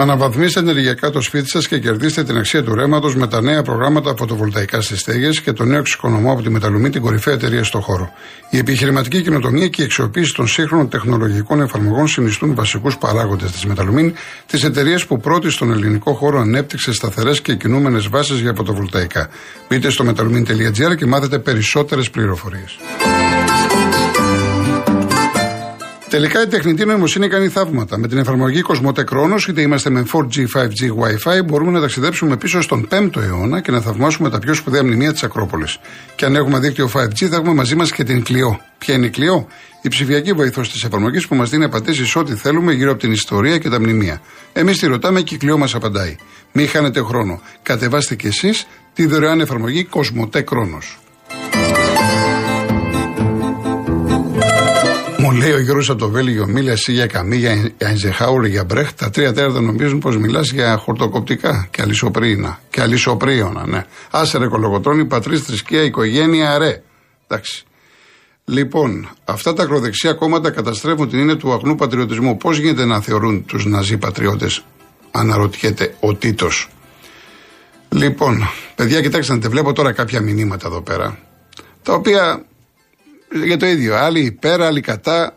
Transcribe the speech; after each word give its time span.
Αναβαθμίστε 0.00 0.60
ενεργειακά 0.60 1.10
το 1.10 1.20
σπίτι 1.20 1.48
σας 1.48 1.68
και 1.68 1.78
κερδίστε 1.78 2.24
την 2.24 2.36
αξία 2.36 2.62
του 2.62 2.74
ρεύματος 2.74 3.16
με 3.16 3.26
τα 3.26 3.40
νέα 3.40 3.62
προγράμματα 3.62 4.14
φωτοβολταϊκά 4.16 4.80
στις 4.80 5.00
στέγες 5.00 5.40
και 5.40 5.52
το 5.52 5.64
νέο 5.64 5.78
εξοικονομώ 5.78 6.32
από 6.32 6.42
τη 6.42 6.50
Μεταλουμή, 6.50 6.90
την 6.90 7.02
κορυφαία 7.02 7.34
εταιρεία 7.34 7.64
στο 7.64 7.80
χώρο. 7.80 8.12
Η 8.50 8.58
επιχειρηματική 8.58 9.22
κοινοτομία 9.22 9.68
και 9.68 9.82
η 9.82 9.84
αξιοποίηση 9.84 10.34
των 10.34 10.46
σύγχρονων 10.46 10.88
τεχνολογικών 10.88 11.60
εφαρμογών 11.60 12.08
συνιστούν 12.08 12.54
βασικούς 12.54 12.96
παράγοντες 12.96 13.50
της 13.50 13.64
Μεταλουμή, 13.64 14.12
της 14.46 14.64
εταιρείας 14.64 15.06
που 15.06 15.20
πρώτη 15.20 15.50
στον 15.50 15.72
ελληνικό 15.72 16.14
χώρο 16.14 16.40
ανέπτυξε 16.40 16.92
σταθερές 16.92 17.40
και 17.40 17.54
κινούμενες 17.54 18.08
βάσεις 18.08 18.40
για 18.40 18.52
φωτοβολταϊκά. 18.56 19.28
Μπείτε 19.68 19.90
στο 19.90 20.04
metalumin.gr 20.08 20.96
και 20.96 21.06
μάθετε 21.06 21.38
περισσότερες 21.38 22.10
πληροφορίες. 22.10 22.78
Τελικά 26.10 26.42
η 26.42 26.46
τεχνητή 26.46 26.84
νοημοσύνη 26.84 27.28
κάνει 27.28 27.48
θαύματα. 27.48 27.98
Με 27.98 28.08
την 28.08 28.18
εφαρμογή 28.18 28.60
Κοσμοτέ 28.60 29.02
Κρόνο, 29.02 29.34
είτε 29.48 29.60
είμαστε 29.60 29.90
με 29.90 30.06
4G, 30.12 30.38
5G, 30.54 30.90
Wi-Fi, 31.00 31.44
μπορούμε 31.44 31.70
να 31.70 31.80
ταξιδέψουμε 31.80 32.36
πίσω 32.36 32.60
στον 32.60 32.88
5ο 32.90 33.22
αιώνα 33.22 33.60
και 33.60 33.70
να 33.70 33.80
θαυμάσουμε 33.80 34.30
τα 34.30 34.38
πιο 34.38 34.54
σπουδαία 34.54 34.84
μνημεία 34.84 35.12
της 35.12 35.22
Ακρόπολης. 35.22 35.78
Και 36.16 36.24
αν 36.24 36.36
έχουμε 36.36 36.58
δίκτυο 36.58 36.90
5G, 36.94 37.26
θα 37.26 37.36
έχουμε 37.36 37.54
μαζί 37.54 37.74
μας 37.74 37.92
και 37.92 38.04
την 38.04 38.22
Κλειό. 38.22 38.60
Ποια 38.78 38.94
είναι 38.94 39.06
η 39.06 39.10
Κλειό; 39.10 39.46
Η 39.82 39.88
ψηφιακή 39.88 40.32
βοηθός 40.32 40.70
της 40.70 40.84
εφαρμογής 40.84 41.26
που 41.26 41.34
μας 41.34 41.50
δίνει 41.50 41.64
απαντήσεις 41.64 42.16
ό,τι 42.16 42.34
θέλουμε 42.34 42.72
γύρω 42.72 42.90
από 42.90 43.00
την 43.00 43.12
ιστορία 43.12 43.58
και 43.58 43.68
τα 43.68 43.80
μνημεία. 43.80 44.20
Εμείς 44.52 44.78
τη 44.78 44.86
ρωτάμε 44.86 45.20
και 45.20 45.34
η 45.34 45.38
Κλειό 45.38 45.58
μας 45.58 45.74
απαντάει. 45.74 46.16
Μην 46.52 46.68
χάνετε 46.68 47.00
χρόνο. 47.00 47.40
Κατεβάστε 47.62 48.14
κι 48.14 48.26
εσείς 48.26 48.66
τη 48.94 49.06
δωρεάν 49.06 49.40
εφαρμογή 49.40 49.84
Κοσμοτέ 49.84 50.40
Κρόνος. 50.40 50.98
Μου 55.30 55.36
λέει 55.36 55.52
ο 55.52 55.60
Γιώργος 55.60 55.90
από 55.90 55.98
το 55.98 56.08
Βέλγιο, 56.08 56.46
μίλα 56.46 56.72
εσύ 56.72 56.92
για 56.92 57.06
Καμί, 57.06 57.36
για 57.36 57.72
Αιζεχάουρ, 57.78 58.44
για 58.46 58.64
Μπρέχτ. 58.64 58.98
Τα 58.98 59.10
τρία 59.10 59.32
τέταρτα 59.32 59.60
νομίζουν 59.60 59.98
πως 59.98 60.16
μιλάς 60.16 60.50
για 60.50 60.76
χορτοκοπτικά 60.76 61.68
και 61.70 61.82
αλυσοπρίνα. 61.82 62.60
Και 62.70 62.80
αλυσοπρίωνα, 62.80 63.66
ναι. 63.66 63.84
Άσε 64.10 64.38
ρε 64.38 64.46
κολογοτρόνη, 64.46 65.04
πατρίς, 65.04 65.40
θρησκεία, 65.40 65.82
οικογένεια, 65.82 66.58
ρε. 66.58 66.82
Εντάξει. 67.26 67.64
Λοιπόν, 68.44 69.08
αυτά 69.24 69.52
τα 69.52 69.62
ακροδεξιά 69.62 70.12
κόμματα 70.12 70.50
καταστρέφουν 70.50 71.08
την 71.08 71.18
έννοια 71.18 71.36
του 71.36 71.52
αγνού 71.52 71.74
πατριωτισμού. 71.74 72.36
Πώς 72.36 72.58
γίνεται 72.58 72.84
να 72.84 73.00
θεωρούν 73.00 73.44
τους 73.44 73.64
Ναζί 73.64 73.96
πατριώτες, 73.96 74.64
αναρωτιέται 75.10 75.94
ο 76.00 76.14
Τίτος. 76.14 76.68
Λοιπόν, 77.88 78.48
παιδιά, 78.74 79.00
κοιτάξτε 79.00 79.36
να 79.36 79.48
βλέπω 79.48 79.72
τώρα 79.72 79.92
κάποια 79.92 80.20
μηνύματα 80.20 80.66
εδώ 80.66 80.80
πέρα. 80.80 81.18
Τα 81.82 81.92
οποία 81.92 82.44
για 83.44 83.56
το 83.56 83.66
ίδιο. 83.66 83.96
Άλλοι 83.96 84.20
υπέρ, 84.20 84.62
άλλοι 84.62 84.80
κατά. 84.80 85.36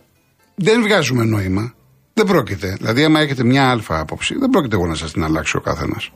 Δεν 0.55 0.81
βγάζουμε 0.81 1.23
νόημα. 1.23 1.73
Δεν 2.13 2.25
πρόκειται. 2.25 2.75
Δηλαδή, 2.77 3.03
άμα 3.03 3.19
έχετε 3.19 3.43
μια 3.43 3.69
αλφα 3.69 3.99
άποψη, 3.99 4.37
δεν 4.37 4.49
πρόκειται 4.49 4.75
εγώ 4.75 4.87
να 4.87 4.95
σας 4.95 5.11
την 5.11 5.23
αλλάξει 5.23 5.57
ο 5.57 5.59
καθένας. 5.59 6.11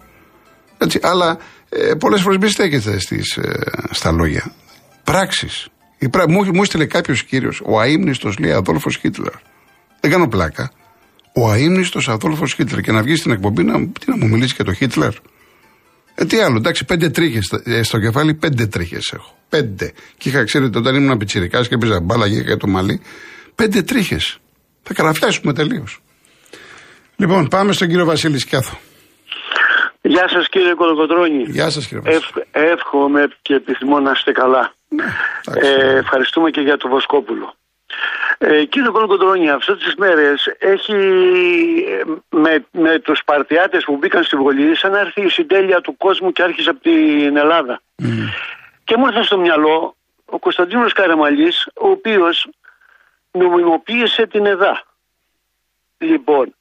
Έτσι, 0.78 1.00
αλλά 1.02 1.38
ε, 1.70 1.94
πολλές 1.94 2.22
φορές 2.22 2.38
μη 2.38 2.50
στέκεστε 2.50 3.00
στις, 3.00 3.38
ε, 3.38 3.61
στα 3.92 4.11
λόγια. 4.11 4.52
Πράξεις. 5.03 5.67
Πρά... 6.11 6.30
Μου, 6.30 6.45
μου 6.53 6.61
έστειλε 6.61 6.86
κάποιος 6.86 7.23
κύριος, 7.23 7.61
ο 7.66 7.81
αίμνητο 7.81 8.31
λέει 8.39 8.52
Αδόλφος 8.52 8.98
Χίτλερ. 8.98 9.33
Δεν 10.00 10.11
κάνω 10.11 10.28
πλάκα. 10.28 10.72
Ο 11.33 11.53
αίμνητο 11.53 12.00
Αδόλφος 12.08 12.53
Χίτλερ. 12.53 12.81
Και 12.81 12.92
να 12.92 13.02
βγει 13.02 13.16
στην 13.16 13.31
εκπομπή 13.31 13.64
να, 13.64 13.73
τι 13.73 14.09
να 14.09 14.17
μου 14.17 14.28
μιλήσει 14.28 14.53
για 14.55 14.66
το 14.66 14.73
Χίτλερ; 14.73 15.14
Ε, 16.20 16.26
τι 16.26 16.40
άλλο, 16.40 16.58
εντάξει, 16.58 16.86
πέντε 16.86 17.10
τρίχες 17.10 17.62
ε, 17.64 17.84
στο 17.84 18.00
κεφάλι, 18.00 18.34
πέντε 18.34 18.66
τρίχες 18.66 19.12
έχω. 19.14 19.38
Πέντε. 19.50 19.92
Και 20.18 20.30
είχα, 20.30 20.44
ξέρετε, 20.44 20.78
όταν 20.78 20.96
ήμουν 20.96 21.18
πιτσυρικά 21.18 21.62
και 21.62 21.76
έπαιζα 21.76 22.00
μπάλα 22.02 22.26
για 22.28 22.58
το 22.58 22.68
μαλλί, 22.68 23.02
πέντε 23.56 23.82
τρίχες. 23.82 24.38
Θα 24.84 24.94
καραφιάσουμε 24.94 25.54
τελείως. 25.54 26.00
Λοιπόν, 27.16 27.48
πάμε 27.48 27.72
στον 27.72 27.88
κύριο 27.88 28.05
Βασίλη 28.05 28.39
Σκιάθο. 28.39 28.78
Γεια 30.02 30.30
σας 30.30 30.50
κύριε 30.50 30.73
Κολοκοτρόνη. 30.73 31.44
Γεια 31.48 31.70
σας 31.70 31.88
κύριε 31.88 32.04
Βασίλη. 32.04 32.45
εύχομαι 32.52 33.28
και 33.42 33.54
επιθυμώ 33.54 33.99
να 33.99 34.11
είστε 34.11 34.32
καλά. 34.32 34.73
Ναι, 34.88 35.05
ε, 35.61 35.98
ευχαριστούμε 35.98 36.49
και 36.49 36.61
για 36.61 36.78
το 36.78 36.89
Βοσκόπουλο. 36.89 37.57
Ε, 38.38 38.66
κύριε 38.66 38.90
Κολοκοντρόνη, 38.90 39.50
αυτές 39.50 39.78
τις 39.78 39.96
μέρες 39.96 40.56
έχει 40.60 40.94
με, 42.30 42.66
με 42.72 43.00
τους 43.00 43.18
Σπαρτιάτες 43.18 43.84
που 43.84 43.96
μπήκαν 43.96 44.24
στη 44.24 44.36
Βολή 44.36 44.76
σαν 44.76 44.92
να 44.92 45.00
έρθει 45.00 45.22
η 45.22 45.30
συντέλεια 45.30 45.82
του 45.82 45.98
κόσμου 45.98 46.32
και 46.32 46.44
άρχισε 46.44 46.70
από 46.70 46.80
την 46.80 47.38
Ελλάδα. 47.38 47.82
Mm. 48.04 48.06
Και 48.84 48.98
μου 48.98 49.08
ήρθε 49.08 49.24
στο 49.24 49.38
μυαλό 49.38 49.96
ο 50.26 50.40
Κωνσταντίνος 50.40 50.94
Καραμαλής, 50.94 51.68
ο 51.76 51.90
οποίος 51.90 52.48
νομιμοποίησε 53.32 54.28
την 54.28 54.46
ΕΔΑ. 54.46 54.84
Λοιπόν, 55.98 56.56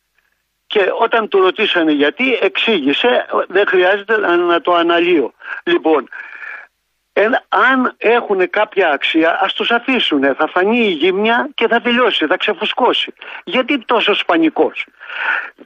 και 0.66 0.88
όταν 1.00 1.28
του 1.28 1.40
ρωτήσανε 1.40 1.92
γιατί, 1.92 2.38
εξήγησε, 2.40 3.26
δεν 3.48 3.66
χρειάζεται 3.66 4.16
να 4.36 4.60
το 4.60 4.74
αναλύω. 4.74 5.32
Λοιπόν, 5.64 6.08
αν 7.48 7.94
έχουν 7.98 8.50
κάποια 8.50 8.90
αξία, 8.90 9.38
ας 9.40 9.52
τους 9.52 9.70
αφήσουν. 9.70 10.34
Θα 10.34 10.48
φανεί 10.48 10.78
η 10.78 10.90
γύμνια 10.90 11.48
και 11.54 11.68
θα 11.68 11.80
τελειώσει, 11.80 12.26
θα 12.26 12.36
ξεφουσκώσει. 12.36 13.12
Γιατί 13.44 13.78
τόσο 13.78 14.16
πανικός. 14.26 14.86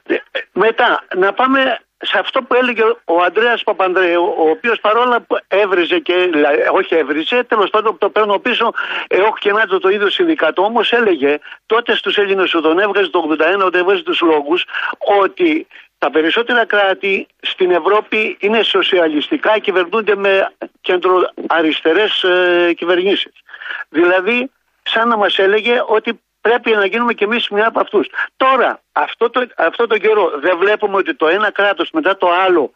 Ε, 0.07 0.15
μετά, 0.51 1.05
να 1.15 1.33
πάμε 1.33 1.79
σε 2.01 2.19
αυτό 2.19 2.41
που 2.41 2.53
έλεγε 2.53 2.83
ο 3.05 3.21
Αντρέα 3.21 3.57
Παπανδρέου, 3.63 4.33
ο 4.37 4.49
οποίος 4.49 4.79
παρόλα 4.79 5.21
που 5.21 5.37
έβριζε 5.47 5.99
και. 5.99 6.29
Όχι 6.71 6.95
έβριζε, 6.95 7.43
τέλος 7.43 7.69
πάντων 7.69 7.97
το 7.97 8.09
παίρνω 8.09 8.39
πίσω, 8.39 8.71
έχω 9.07 9.33
και 9.39 9.51
να 9.51 9.79
το 9.79 9.89
ίδιο 9.89 10.09
συνδικάτο. 10.09 10.63
Όμως 10.63 10.91
έλεγε 10.91 11.37
τότε 11.65 11.95
στους 11.95 12.17
Έλληνες 12.17 12.51
που 12.51 12.61
τον 12.61 12.79
έβγαζε 12.79 13.09
το 13.09 13.19
81, 13.19 13.65
όταν 13.65 13.81
έβγαζε 13.81 14.03
τους 14.03 14.21
λόγους, 14.21 14.65
ότι 15.23 15.67
τα 16.01 16.11
περισσότερα 16.11 16.65
κράτη 16.65 17.27
στην 17.41 17.71
Ευρώπη 17.71 18.37
είναι 18.39 18.63
σοσιαλιστικά, 18.63 19.59
κυβερνούνται 19.59 20.15
με 20.15 20.51
κεντροαριστερές 20.81 22.23
ε, 22.23 22.73
κυβερνήσεις. 22.73 23.31
Δηλαδή, 23.89 24.51
σαν 24.83 25.07
να 25.07 25.17
μας 25.17 25.37
έλεγε 25.37 25.83
ότι 25.87 26.21
πρέπει 26.41 26.71
να 26.71 26.85
γίνουμε 26.85 27.13
κι 27.13 27.23
εμείς 27.23 27.49
μια 27.49 27.67
από 27.67 27.79
αυτούς. 27.79 28.07
Τώρα, 28.37 28.81
αυτό 28.91 29.29
το, 29.29 29.47
αυτό 29.57 29.87
το 29.87 29.97
καιρό 29.97 30.31
δεν 30.35 30.57
βλέπουμε 30.57 30.97
ότι 30.97 31.15
το 31.15 31.27
ένα 31.27 31.51
κράτος 31.51 31.89
μετά 31.91 32.17
το 32.17 32.29
άλλο 32.45 32.71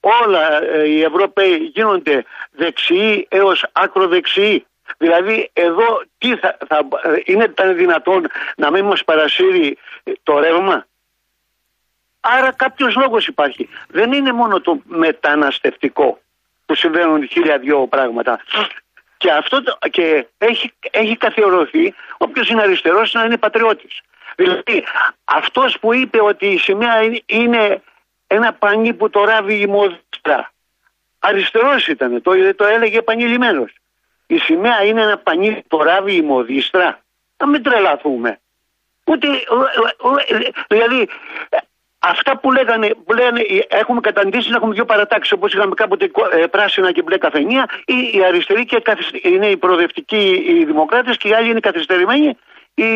όλα 0.00 0.62
ε, 0.62 0.88
οι 0.88 1.02
Ευρωπαίοι 1.02 1.56
γίνονται 1.56 2.24
δεξιοί 2.50 3.26
έως 3.30 3.64
ακροδεξιοί. 3.72 4.66
Δηλαδή 4.98 5.50
εδώ 5.52 6.02
τι 6.18 6.36
θα, 6.36 6.56
θα, 6.68 6.88
είναι 7.24 7.44
ήταν 7.44 7.76
δυνατόν 7.76 8.26
να 8.56 8.70
μην 8.70 8.84
μας 8.84 9.04
παρασύρει 9.04 9.78
το 10.22 10.38
ρεύμα; 10.38 10.86
Άρα 12.26 12.52
κάποιος 12.52 12.94
λόγος 12.94 13.26
υπάρχει. 13.26 13.68
Δεν 13.88 14.12
είναι 14.12 14.32
μόνο 14.32 14.60
το 14.60 14.80
μεταναστευτικό 14.84 16.20
που 16.66 16.74
συμβαίνουν 16.74 17.28
χίλια 17.28 17.58
δυο 17.58 17.86
πράγματα. 17.86 18.40
Και 19.16 19.30
αυτό 19.30 19.62
και 19.90 20.26
έχει, 20.38 20.72
έχει 20.90 21.16
καθιερωθεί 21.16 21.94
όποιος 22.18 22.48
είναι 22.48 22.62
αριστερός 22.62 23.12
να 23.12 23.24
είναι 23.24 23.36
πατριώτης. 23.36 24.00
Δηλαδή 24.36 24.84
αυτός 25.24 25.78
που 25.78 25.94
είπε 25.94 26.22
ότι 26.22 26.46
η 26.46 26.58
σημαία 26.58 27.00
είναι 27.26 27.82
ένα 28.26 28.52
πανί 28.52 28.94
που 28.94 29.10
το 29.10 29.24
ράβει 29.24 29.60
η 29.60 29.66
μόδιστρα. 29.66 30.52
Αριστερός 31.18 31.86
ήταν, 31.86 32.22
το, 32.22 32.54
το 32.54 32.64
έλεγε 32.64 32.98
επανειλημμένος. 32.98 33.72
Η 34.26 34.38
σημαία 34.38 34.84
είναι 34.84 35.02
ένα 35.02 35.18
πανί 35.18 35.52
που 35.52 35.76
το 35.76 35.82
ράβει 35.82 36.14
η 36.14 36.22
μοδίστρα. 36.22 37.00
Να 37.36 37.46
μην 37.46 37.62
τρελαθούμε. 37.62 38.38
Ούτε, 39.04 39.28
δηλαδή 40.68 41.08
Αυτά 42.10 42.38
που 42.38 42.52
λέγανε, 42.52 42.88
που 43.06 43.12
λένε, 43.12 43.40
έχουμε 43.68 44.00
καταντήσει 44.00 44.50
να 44.50 44.56
έχουμε 44.56 44.74
δύο 44.74 44.84
παρατάξεις 44.84 45.32
όπως 45.32 45.52
είχαμε 45.52 45.74
κάποτε 45.74 46.10
ε, 46.32 46.46
πράσινα 46.46 46.92
και 46.92 47.02
μπλε 47.02 47.18
καφενεία. 47.18 47.68
Η, 47.84 47.94
η 48.18 48.24
αριστερή 48.24 48.64
και 48.64 48.82
είναι 49.22 49.46
οι 49.46 49.56
προοδευτικοί 49.56 50.44
οι 50.48 50.64
δημοκράτες 50.64 51.16
και 51.16 51.28
οι 51.28 51.34
άλλοι 51.34 51.50
είναι 51.50 51.60
καθυστερημένοι 51.60 52.36
οι 52.82 52.90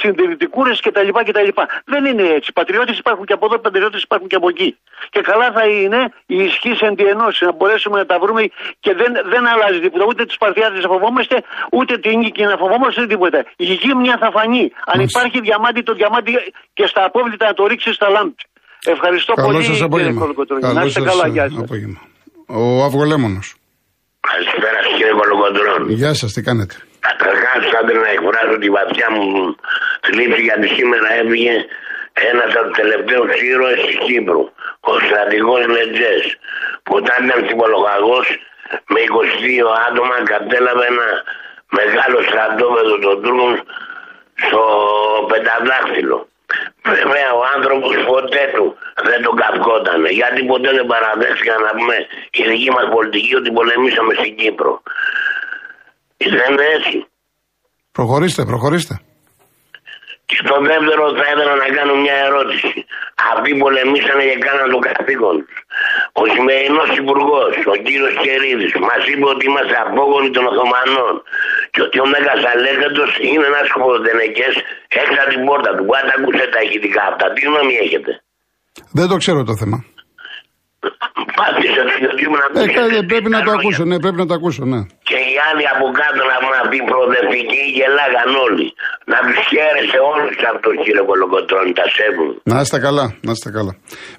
συντηρητικούρες 0.00 0.78
κτλ, 0.84 1.10
κτλ. 1.28 1.50
Δεν 1.92 2.02
είναι 2.04 2.26
έτσι. 2.36 2.48
Πατριώτες 2.52 2.96
υπάρχουν 2.98 3.24
και 3.28 3.32
από 3.32 3.44
εδώ, 3.48 3.56
πατριώτες 3.58 4.02
υπάρχουν 4.02 4.28
και 4.28 4.38
από 4.40 4.48
εκεί. 4.48 4.70
Και 5.14 5.20
καλά 5.30 5.48
θα 5.56 5.64
είναι 5.66 6.00
η 6.26 6.36
ισχύ 6.48 6.72
εν 6.86 6.94
τη 6.98 7.04
ενώση, 7.14 7.44
να 7.44 7.52
μπορέσουμε 7.56 7.96
να 8.02 8.06
τα 8.10 8.16
βρούμε 8.22 8.42
και 8.84 8.92
δεν, 9.00 9.10
δεν 9.32 9.42
αλλάζει 9.52 9.78
τίποτα. 9.84 10.04
Ούτε 10.10 10.22
τους 10.24 10.36
Σπαρτιάτε 10.38 10.78
να 10.84 10.88
φοβόμαστε, 10.94 11.36
ούτε 11.78 11.92
την 12.04 12.18
νίκη 12.18 12.42
να 12.52 12.56
φοβόμαστε, 12.62 13.06
τίποτα. 13.06 13.38
Η 13.56 13.66
γύμνια 13.82 14.16
θα 14.22 14.28
φανεί. 14.36 14.64
Αν 14.92 14.98
υπάρχει 15.08 15.38
διαμάντι, 15.40 15.80
το 15.88 15.94
διαμάντι 16.00 16.32
και 16.76 16.86
στα 16.92 17.00
απόβλητα 17.08 17.44
να 17.50 17.54
το 17.58 17.66
ρίξει 17.70 17.90
στα 17.98 18.08
λάμπη. 18.14 18.34
Ευχαριστώ 18.94 19.32
Καλό 19.32 19.48
πολύ, 19.48 19.64
σας 19.64 19.78
κύριε 19.88 20.12
Κολοκοτρόνη. 20.12 20.62
Να 20.78 20.82
είστε 20.84 21.00
καλά, 21.00 21.26
γεια 21.26 21.46
σας. 21.50 21.70
Ο 22.46 22.84
Αυγολέμονος. 22.88 23.46
Καλησπέρα 24.30 24.78
κύριε 24.96 25.12
Κολοκοτρόνη. 25.20 25.94
Γεια 25.94 26.14
σας, 26.14 26.32
τι 26.32 26.42
κάνετε. 26.42 26.74
Καταρχά, 27.52 27.78
άντε 27.78 27.92
να 27.92 28.08
εκφράσω 28.08 28.58
τη 28.58 28.70
βαθιά 28.70 29.10
μου 29.10 29.56
θλίψη 30.00 30.42
γιατί 30.42 30.68
σήμερα 30.68 31.14
έβγε 31.20 31.64
ένας 32.12 32.54
από 32.54 32.66
τους 32.68 32.76
τελευταίους 32.76 33.40
ήρωες 33.40 33.80
της 33.86 33.96
Κύπρου, 34.06 34.42
ο 34.80 34.92
στρατηγός 34.98 35.66
Λετζέ, 35.66 36.14
που 36.82 36.94
όταν 36.94 37.26
ήταν 37.26 37.46
συμπολογαγό 37.48 38.18
με 38.92 39.00
22 39.00 39.66
άτομα 39.88 40.16
κατέλαβε 40.24 40.86
ένα 40.86 41.08
μεγάλο 41.78 42.18
στρατόπεδο 42.28 42.98
των 42.98 43.22
Τούρκων 43.22 43.62
στο 44.46 44.62
πενταδάχτυλο. 45.28 46.28
Βέβαια 46.84 47.32
ο 47.32 47.42
άνθρωπος 47.54 47.96
ποτέ 48.06 48.50
του 48.54 48.76
δεν 49.02 49.22
τον 49.22 49.36
καυκόταν. 49.36 50.06
Γιατί 50.06 50.44
ποτέ 50.44 50.70
δεν 50.72 50.86
παραδέχτηκαν 50.86 51.62
να 51.62 51.70
πούμε 51.70 51.96
η 52.30 52.42
δική 52.42 52.70
μας 52.70 52.88
πολιτική 52.94 53.34
ότι 53.34 53.50
πολεμήσαμε 53.52 54.14
στην 54.14 54.36
Κύπρο. 54.36 54.82
Δεν 56.16 56.52
είναι 56.52 56.64
έτσι. 56.76 57.09
Προχωρήστε, 57.96 58.42
προχωρήστε. 58.52 58.94
Και 60.28 60.36
στο 60.44 60.56
δεύτερο 60.70 61.04
θα 61.18 61.26
ήθελα 61.32 61.54
να 61.62 61.68
κάνω 61.76 61.94
μια 62.04 62.16
ερώτηση. 62.28 62.70
Αυτοί 63.32 63.50
πολεμήσανε 63.62 64.22
και 64.30 64.38
κάναν 64.46 64.66
το 64.74 64.78
καθήκον 64.88 65.36
του. 65.46 65.56
Ο 66.22 66.24
σημερινός 66.34 66.88
υπουργός, 67.02 67.52
ο 67.72 67.74
κύριος 67.86 68.14
Κερίδης, 68.24 68.72
μας 68.88 69.02
είπε 69.10 69.26
ότι 69.34 69.42
είμαστε 69.50 69.76
απόγονοι 69.86 70.30
των 70.36 70.44
Οθωμανών 70.50 71.14
και 71.72 71.80
ότι 71.86 71.96
ο 72.04 72.06
Μέγας 72.12 72.42
Αλέγαντο 72.52 73.04
είναι 73.30 73.46
ένας 73.52 73.64
σκοποδενεκέ 73.70 74.48
έξω 75.00 75.16
από 75.22 75.30
την 75.34 75.42
πόρτα 75.48 75.70
του. 75.76 75.84
Πάντα 75.92 76.12
ακούσε 76.18 76.44
τα 76.54 76.60
ηχητικά 76.66 77.02
αυτά. 77.10 77.24
Τι 77.34 77.40
γνώμη 77.48 77.74
έχετε; 77.84 78.10
Δεν 78.98 79.06
το 79.10 79.16
ξέρω 79.22 79.40
το 79.50 79.54
θέμα. 79.60 79.78
Πάτησε 81.38 81.80
το 81.88 81.92
YouTube 82.02 82.34
να 82.40 82.46
Ε, 82.62 82.66
κα- 82.76 83.04
πρέπει 83.12 83.28
να 83.36 83.40
το 83.46 83.50
ακούσω, 83.56 83.82
ναι, 83.90 83.96
πρέπει 84.04 84.20
να 84.22 84.26
το 84.30 84.34
ακούσω, 84.38 84.62
ναι. 84.72 84.80
Και 85.08 85.16
οι 85.19 85.19
άλλοι 85.48 85.64
από 85.74 85.86
κάτω 86.00 86.20
να 86.30 86.36
πούμε 86.42 86.56
αυτοί 86.62 86.76
οι 86.82 86.86
προοδευτικοί 86.90 87.62
γελάγαν 87.76 88.30
όλοι. 88.46 88.66
Να 89.12 89.18
του 89.24 89.34
χαίρεσαι 89.48 90.00
όλους 90.12 90.36
αυτό 90.52 90.68
κύριε 90.82 91.04
Κολοκοτρώνη, 91.10 91.72
τα 91.80 91.86
σέβουν. 91.96 92.32
Να 92.52 92.56
είστε 92.62 92.78
καλά, 92.86 93.06
να 93.26 93.30
είστε 93.34 93.50
καλά. 93.56 93.72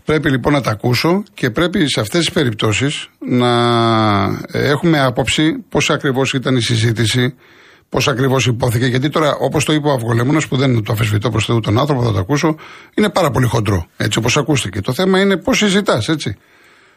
Πρέπει 0.09 0.27
λοιπόν 0.33 0.51
να 0.57 0.61
τα 0.65 0.71
ακούσω 0.71 1.11
και 1.39 1.47
πρέπει 1.57 1.79
σε 1.93 1.99
αυτές 1.99 2.19
τις 2.19 2.31
περιπτώσεις 2.37 2.93
να 3.19 3.51
ε, 4.51 4.59
έχουμε 4.73 4.97
άποψη 5.09 5.65
πώς 5.69 5.89
ακριβώς 5.89 6.27
ήταν 6.33 6.53
η 6.55 6.61
συζήτηση, 6.61 7.23
πώς 7.89 8.07
ακριβώς 8.07 8.45
υπόθηκε. 8.45 8.85
Γιατί 8.85 9.09
τώρα, 9.09 9.29
όπως 9.47 9.65
το 9.65 9.73
είπε 9.73 9.87
ο 9.87 9.91
Αυγολέμονας, 9.91 10.47
που 10.47 10.55
δεν 10.55 10.83
το 10.83 10.93
αφισβητώ 10.93 11.29
προς 11.29 11.45
Θεού 11.45 11.59
τον 11.59 11.79
άνθρωπο, 11.79 12.01
θα 12.03 12.11
το 12.11 12.19
ακούσω, 12.19 12.55
είναι 12.95 13.09
πάρα 13.09 13.29
πολύ 13.31 13.47
χοντρό, 13.47 13.85
έτσι 13.97 14.19
όπως 14.19 14.37
ακούστηκε. 14.37 14.81
Το 14.81 14.93
θέμα 14.93 15.19
είναι 15.19 15.37
πώς 15.37 15.57
συζητάς, 15.57 16.07
έτσι. 16.07 16.37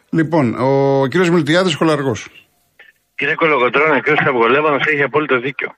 Λοιπόν, 0.09 0.55
ο 0.59 1.05
κύριος 1.07 1.29
Μιλτιάδης 1.29 1.75
Χολαργός. 1.75 2.44
Κύριε 3.15 3.35
Κολογοτρόνα, 3.35 3.95
ο 3.95 3.99
κ. 3.99 4.23
Καυγολέβανος 4.23 4.85
έχει 4.85 5.01
απόλυτο 5.03 5.39
δίκιο. 5.39 5.75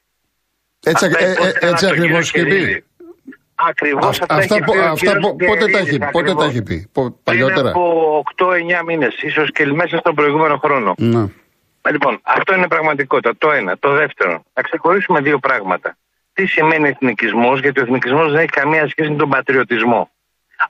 Έτσι, 0.86 1.06
Αυτά 1.06 1.20
ε, 1.20 1.28
ε, 1.28 1.32
υπόθηκαν 1.32 1.70
έτσι 1.70 1.86
από 1.86 1.96
τον 1.96 2.04
ακριβώς 2.04 2.32
κύριο 2.32 2.48
είχε 2.48 2.56
πει. 2.56 2.62
Κερίδη. 2.62 2.84
Ακριβώς 3.56 4.06
Αυ- 4.06 4.22
αυτά, 4.22 4.36
αυτά 4.36 4.56
έχει 4.56 4.64
πο- 4.64 4.72
πει 4.72 4.78
ο 4.78 4.82
αυτά 4.84 4.94
κύριος 5.06 5.20
πο- 5.22 5.36
πότε 5.46 5.60
τα 5.60 5.66
Κερίδης, 5.66 5.90
έχει- 5.90 6.12
πότε 6.12 6.12
τα 6.12 6.32
ακριβώς. 6.32 6.48
έχει 6.48 6.62
πει, 6.64 6.90
πο- 6.92 7.02
Πριν 7.04 7.16
παλιότερα. 7.24 7.70
από 7.70 8.18
8-9 8.18 8.84
μήνες, 8.86 9.22
ίσως 9.22 9.52
και 9.52 9.66
μέσα 9.66 9.98
στον 9.98 10.16
προηγούμενο 10.16 10.58
χρόνο. 10.58 10.94
Ναι. 10.98 11.26
Ε, 11.82 11.92
Λοιπόν, 11.92 12.20
αυτό 12.24 12.56
είναι 12.56 12.68
πραγματικότητα. 12.68 13.38
Το 13.38 13.52
ένα. 13.52 13.78
Το 13.80 13.90
δεύτερο, 13.92 14.44
να 14.54 14.62
ξεχωρίσουμε 14.62 15.20
δύο 15.22 15.40
πράγματα. 15.40 15.98
Τι 16.34 16.46
σημαίνει 16.46 16.88
εθνικισμός, 16.90 17.60
γιατί 17.60 17.80
ο 17.80 17.84
εθνικισμός 17.84 18.32
δεν 18.32 18.40
έχει 18.40 18.50
καμία 18.50 18.88
σχέση 18.90 19.10
με 19.10 19.16
τον 19.16 19.30
πατριωτισμό. 19.30 20.10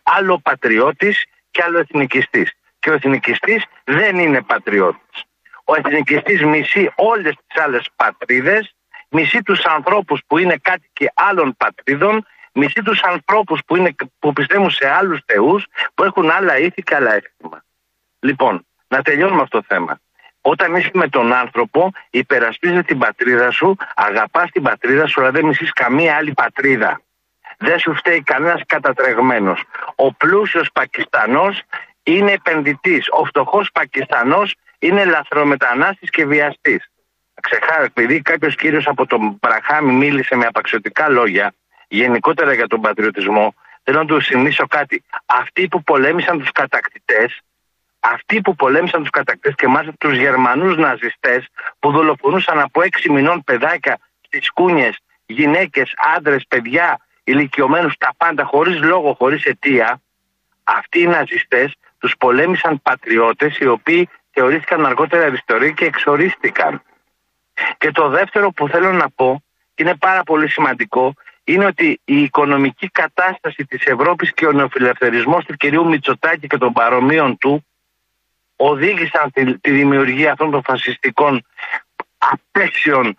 Άλλο 0.03 0.39
πατριώτης 0.43 1.25
και 1.51 1.63
άλλο 1.65 1.79
εθνικιστής. 1.79 2.51
Και 2.79 2.89
ο 2.89 2.93
εθνικιστής 2.93 3.63
δεν 3.83 4.17
είναι 4.19 4.41
πατριώτης. 4.41 5.23
Ο 5.69 5.75
εθνικιστής 5.75 6.43
μισεί 6.43 6.91
όλες 6.95 7.35
τις 7.47 7.63
άλλες 7.63 7.89
πατρίδες, 7.95 8.75
μισεί 9.09 9.41
τους 9.41 9.65
ανθρώπους 9.65 10.21
που 10.27 10.37
είναι 10.37 10.57
κάτοικοι 10.61 11.09
άλλων 11.13 11.55
πατρίδων, 11.57 12.25
μισεί 12.53 12.81
τους 12.83 13.01
ανθρώπους 13.01 13.61
που, 13.65 13.75
είναι, 13.75 13.95
που 14.19 14.33
πιστεύουν 14.33 14.69
σε 14.69 14.89
άλλους 14.89 15.19
θεούς, 15.25 15.65
που 15.93 16.03
έχουν 16.03 16.29
άλλα 16.29 16.57
ήθη 16.57 16.81
και 16.81 16.95
άλλα 16.95 17.13
έθιμα. 17.13 17.63
Λοιπόν, 18.19 18.65
να 18.87 19.01
τελειώνουμε 19.01 19.41
αυτό 19.41 19.57
το 19.57 19.65
θέμα. 19.67 19.99
Όταν 20.41 20.75
είσαι 20.75 20.89
με 20.93 21.07
τον 21.07 21.33
άνθρωπο, 21.33 21.91
υπερασπίζεσαι 22.09 22.83
την 22.83 22.97
πατρίδα 22.97 23.51
σου, 23.51 23.77
αγαπάς 23.95 24.49
την 24.51 24.63
πατρίδα 24.63 25.07
σου, 25.07 25.21
αλλά 25.21 25.31
δεν 25.31 25.45
μισείς 25.45 25.73
καμία 25.73 26.15
άλλη 26.15 26.33
πατρίδα. 26.33 27.01
Δεν 27.57 27.79
σου 27.79 27.93
φταίει 27.95 28.21
κανένας 28.21 28.61
κατατρεγμένος. 28.65 29.63
Ο 29.95 30.13
πλούσιος 30.13 30.69
Πακιστανός 30.73 31.61
είναι 32.03 32.31
επενδυτής. 32.31 33.07
Ο 33.11 33.25
φτωχός 33.25 33.71
Πακιστανός 33.71 34.55
είναι 34.79 35.05
λαθρομετανάστης 35.05 36.09
και 36.09 36.25
βιαστής. 36.25 36.89
Ξεχάρω, 37.41 37.83
επειδή 37.83 38.21
κάποιος 38.21 38.55
κύριος 38.55 38.87
από 38.87 39.05
τον 39.05 39.37
Μπραχάμι 39.41 39.93
μίλησε 39.93 40.35
με 40.35 40.45
απαξιωτικά 40.45 41.09
λόγια, 41.09 41.53
γενικότερα 41.87 42.53
για 42.53 42.67
τον 42.67 42.81
πατριωτισμό, 42.81 43.53
θέλω 43.83 43.99
να 43.99 44.05
του 44.05 44.21
θυμίσω 44.21 44.67
κάτι. 44.67 45.03
Αυτοί 45.25 45.67
που 45.67 45.83
πολέμησαν 45.83 46.39
τους 46.39 46.51
κατακτητές, 46.51 47.41
αυτοί 47.99 48.41
που 48.41 48.55
πολέμησαν 48.55 49.01
τους 49.01 49.09
κατακτητές 49.09 49.55
και 49.55 49.67
μάλιστα 49.67 49.95
τους 49.99 50.17
Γερμανούς 50.17 50.77
ναζιστές 50.77 51.47
που 51.79 51.91
δολοφονούσαν 51.91 52.59
από 52.59 52.81
έξι 52.81 53.11
μηνών 53.11 53.43
παιδάκια 53.43 53.97
στις 54.21 54.51
κούνιες, 54.51 54.97
γυναίκες, 55.25 55.93
άντρες, 56.15 56.45
παιδιά, 56.47 56.99
ηλικιωμένους, 57.23 57.97
τα 57.97 58.13
πάντα, 58.17 58.43
χωρίς 58.43 58.81
λόγο, 58.81 59.13
χωρίς 59.13 59.43
αιτία, 59.43 60.01
αυτοί 60.63 60.99
οι 60.99 61.07
ναζιστές 61.07 61.75
τους 61.97 62.13
πολέμησαν 62.17 62.81
πατριώτες 62.81 63.57
οι 63.57 63.67
οποίοι 63.67 64.09
θεωρήθηκαν 64.39 64.85
αργότερα 64.85 65.25
αριστεροί 65.25 65.73
και 65.73 65.85
εξορίστηκαν. 65.85 66.81
Και 67.77 67.91
το 67.91 68.09
δεύτερο 68.09 68.51
που 68.51 68.67
θέλω 68.67 68.91
να 68.91 69.09
πω, 69.09 69.43
και 69.75 69.83
είναι 69.83 69.95
πάρα 69.95 70.23
πολύ 70.23 70.49
σημαντικό, 70.49 71.13
είναι 71.43 71.65
ότι 71.65 72.01
η 72.05 72.21
οικονομική 72.21 72.87
κατάσταση 72.89 73.65
της 73.65 73.85
Ευρώπης 73.85 74.33
και 74.33 74.45
ο 74.45 74.51
νεοφιλελευθερισμός 74.51 75.45
του 75.45 75.53
κυρίου 75.53 75.87
Μητσοτάκη 75.87 76.47
και 76.47 76.57
των 76.57 76.73
παρομοίων 76.73 77.37
του 77.37 77.65
οδήγησαν 78.55 79.31
τη, 79.31 79.59
τη 79.59 79.71
δημιουργία 79.71 80.31
αυτών 80.31 80.51
των 80.51 80.63
φασιστικών 80.63 81.45
απέσιων 82.17 83.17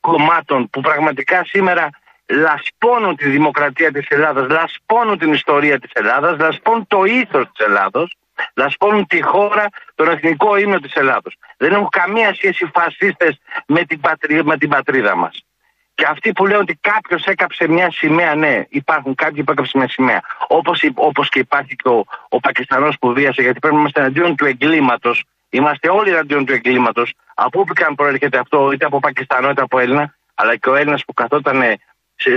κομμάτων 0.00 0.70
που 0.70 0.80
πραγματικά 0.80 1.44
σήμερα 1.44 1.90
λασπώνουν 2.26 3.16
τη 3.16 3.28
δημοκρατία 3.28 3.92
της 3.92 4.06
Ελλάδας, 4.08 4.48
λασπώνουν 4.48 5.18
την 5.18 5.32
ιστορία 5.32 5.78
της 5.78 5.90
Ελλάδας, 5.92 6.38
λασπώνουν 6.38 6.86
το 6.86 7.04
ήθος 7.04 7.44
της 7.52 7.66
Ελλάδος, 7.66 8.16
λασπώνουν 8.54 9.06
τη 9.06 9.22
χώρα, 9.22 9.66
τον 9.94 10.08
εθνικό 10.08 10.56
ύμνο 10.56 10.78
της 10.78 10.94
Ελλάδος. 10.94 11.36
Δεν 11.56 11.72
έχουν 11.72 11.88
καμία 11.88 12.34
σχέση 12.34 12.64
οι 12.64 12.70
φασίστες 12.74 13.40
με 13.66 13.84
την, 13.84 14.00
πατρί, 14.00 14.44
με 14.44 14.58
την 14.58 14.68
πατρίδα 14.68 15.16
μας. 15.16 15.44
Και 15.94 16.06
αυτοί 16.08 16.32
που 16.32 16.46
λένε 16.46 16.58
ότι 16.58 16.78
κάποιος 16.80 17.24
έκαψε 17.24 17.68
μια 17.68 17.90
σημαία, 17.90 18.34
ναι, 18.34 18.62
υπάρχουν 18.68 19.14
κάποιοι 19.14 19.44
που 19.44 19.52
έκαψαν 19.52 19.80
μια 19.80 19.90
σημαία. 19.90 20.20
Όπως 20.48 20.90
όπως 20.94 21.28
και 21.28 21.38
υπάρχει 21.38 21.76
και 21.76 21.88
ο, 21.88 22.04
ο 22.28 22.40
Πακιστανός 22.40 22.96
που 23.00 23.12
βίασε, 23.12 23.42
γιατί 23.42 23.58
πρέπει 23.58 23.74
να 23.74 23.80
είμαστε 23.80 24.00
εναντίον 24.00 24.36
του 24.36 24.44
εγκλήματος. 24.46 25.24
Είμαστε 25.50 25.90
όλοι 25.90 26.10
εναντίον 26.10 26.44
του 26.44 26.52
εγκλήματος. 26.52 27.14
Από 27.34 27.60
όπου 27.60 27.72
και 27.72 27.84
αν 27.84 27.94
προέρχεται 27.94 28.38
αυτό, 28.38 28.72
είτε 28.72 28.84
από 28.84 28.98
Πακιστανό 28.98 29.50
είτε 29.50 29.62
από 29.62 29.78
Έλληνα, 29.78 30.14
αλλά 30.34 30.56
και 30.56 30.68
ο 30.68 30.74
Έλληνας 30.74 31.04
που 31.04 31.12
καθόταν 31.12 31.60
σε 31.62 31.78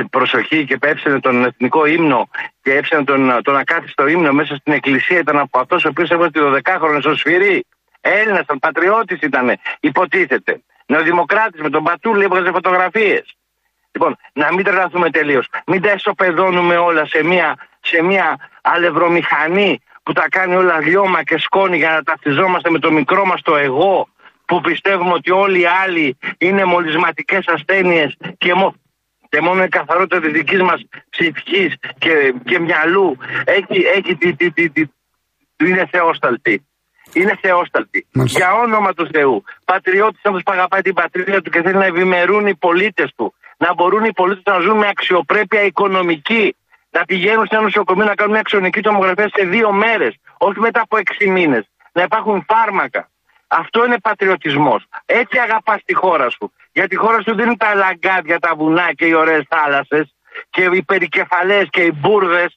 προσοχή 0.09 0.65
και 0.65 0.77
έψαινε 0.81 1.19
τον 1.19 1.45
εθνικό 1.45 1.85
ύμνο 1.85 2.29
και 2.61 2.73
έψαινε 2.73 3.03
τον, 3.03 3.39
τον 3.41 3.57
ακάθιστο 3.57 4.07
ύμνο 4.07 4.31
μέσα 4.31 4.55
στην 4.55 4.73
εκκλησία 4.73 5.19
ήταν 5.19 5.37
από 5.37 5.59
αυτός 5.59 5.85
ο 5.85 5.87
οποίος 5.89 6.09
έβγαζε 6.09 6.31
τη 6.31 6.39
12χρονη 6.43 6.97
στο 6.99 7.15
σφυρί. 7.15 7.65
Έλληνας, 8.01 8.41
ήταν 8.41 8.59
πατριώτης 8.59 9.19
ήταν, 9.21 9.59
υποτίθεται. 9.79 10.61
Νεοδημοκράτης 10.85 11.61
με 11.61 11.69
τον 11.69 11.83
Πατούλη 11.83 12.23
έβγαζε 12.23 12.51
φωτογραφίες. 12.51 13.35
Λοιπόν, 13.91 14.17
να 14.33 14.53
μην 14.53 14.63
τρελαθούμε 14.63 15.09
τελείως. 15.09 15.47
Μην 15.65 15.81
τα 15.81 15.89
εσωπεδώνουμε 15.89 16.77
όλα 16.77 17.05
σε 17.05 17.23
μια, 17.23 17.55
σε 17.81 18.01
μια 18.03 18.49
αλευρομηχανή 18.61 19.81
που 20.03 20.13
τα 20.13 20.25
κάνει 20.29 20.55
όλα 20.55 20.79
λιώμα 20.79 21.23
και 21.23 21.37
σκόνη 21.37 21.77
για 21.77 21.89
να 21.89 22.03
ταυτιζόμαστε 22.03 22.69
με 22.69 22.79
το 22.79 22.91
μικρό 22.91 23.25
μας 23.25 23.41
το 23.41 23.55
εγώ 23.55 24.07
που 24.45 24.61
πιστεύουμε 24.61 25.13
ότι 25.13 25.31
όλοι 25.31 25.59
οι 25.59 25.65
άλλοι 25.65 26.17
είναι 26.37 26.65
μολυσματικές 26.65 27.47
ασθένειες 27.47 28.17
και, 28.37 28.53
μο, 28.53 28.75
και 29.33 29.41
μόνο 29.41 29.63
η 29.63 29.67
καθαρότητα 29.69 30.19
της 30.19 30.31
δικής 30.31 30.61
μας 30.61 30.79
ψυχής 31.09 31.71
και, 31.97 32.33
και 32.45 32.59
μυαλού 32.59 33.17
έχει, 33.45 33.77
έχει 33.97 34.15
τη, 34.15 34.35
τη, 34.35 34.51
τη, 34.51 34.69
τη, 34.69 34.83
είναι 35.57 35.87
θεόσταλτη. 35.91 36.67
Είναι 37.13 37.37
θεόσταλτη. 37.41 38.07
Μάλιστα. 38.13 38.39
Για 38.39 38.53
όνομα 38.53 38.93
του 38.93 39.07
Θεού. 39.13 39.43
Πατριώτης 39.65 40.21
άνθρωπο 40.23 40.51
που 40.51 40.57
αγαπάει 40.57 40.81
την 40.81 40.93
πατρίδα 40.93 41.41
του 41.41 41.49
και 41.49 41.61
θέλει 41.61 41.77
να 41.77 41.85
ευημερούν 41.85 42.47
οι 42.47 42.55
πολίτες 42.55 43.13
του. 43.15 43.33
Να 43.57 43.73
μπορούν 43.73 44.03
οι 44.03 44.13
πολίτες 44.13 44.43
να 44.45 44.59
ζουν 44.59 44.77
με 44.77 44.87
αξιοπρέπεια 44.87 45.63
οικονομική. 45.63 46.55
Να 46.89 47.03
πηγαίνουν 47.05 47.45
σε 47.47 47.55
ένα 47.55 47.63
νοσοκομείο 47.63 48.05
να 48.05 48.15
κάνουν 48.15 48.31
μια 48.31 48.41
αξιονική 48.41 48.81
τομογραφία 48.81 49.29
σε 49.33 49.45
δύο 49.45 49.71
μέρες. 49.71 50.13
Όχι 50.37 50.59
μετά 50.59 50.81
από 50.81 50.97
έξι 50.97 51.29
μήνες. 51.29 51.63
Να 51.91 52.01
υπάρχουν 52.03 52.45
φάρμακα. 52.47 53.09
Αυτό 53.47 53.85
είναι 53.85 53.99
πατριωτισμός. 53.99 54.85
Έτσι 55.05 55.37
αγαπάς 55.37 55.79
τη 55.85 55.93
χώρα 55.93 56.29
σου. 56.29 56.53
Γιατί 56.73 56.95
η 56.95 56.97
χώρα 56.97 57.21
σου 57.21 57.35
δεν 57.35 57.45
είναι 57.45 57.57
τα 57.57 57.75
λαγκάδια, 57.75 58.39
τα 58.39 58.55
βουνά 58.55 58.93
και 58.93 59.05
οι 59.05 59.13
ωραίες 59.13 59.45
θάλασσες 59.49 60.13
και 60.49 60.69
οι 60.73 60.83
περικεφαλές 60.83 61.67
και 61.69 61.81
οι 61.81 61.93
μπουρδε. 61.95 62.51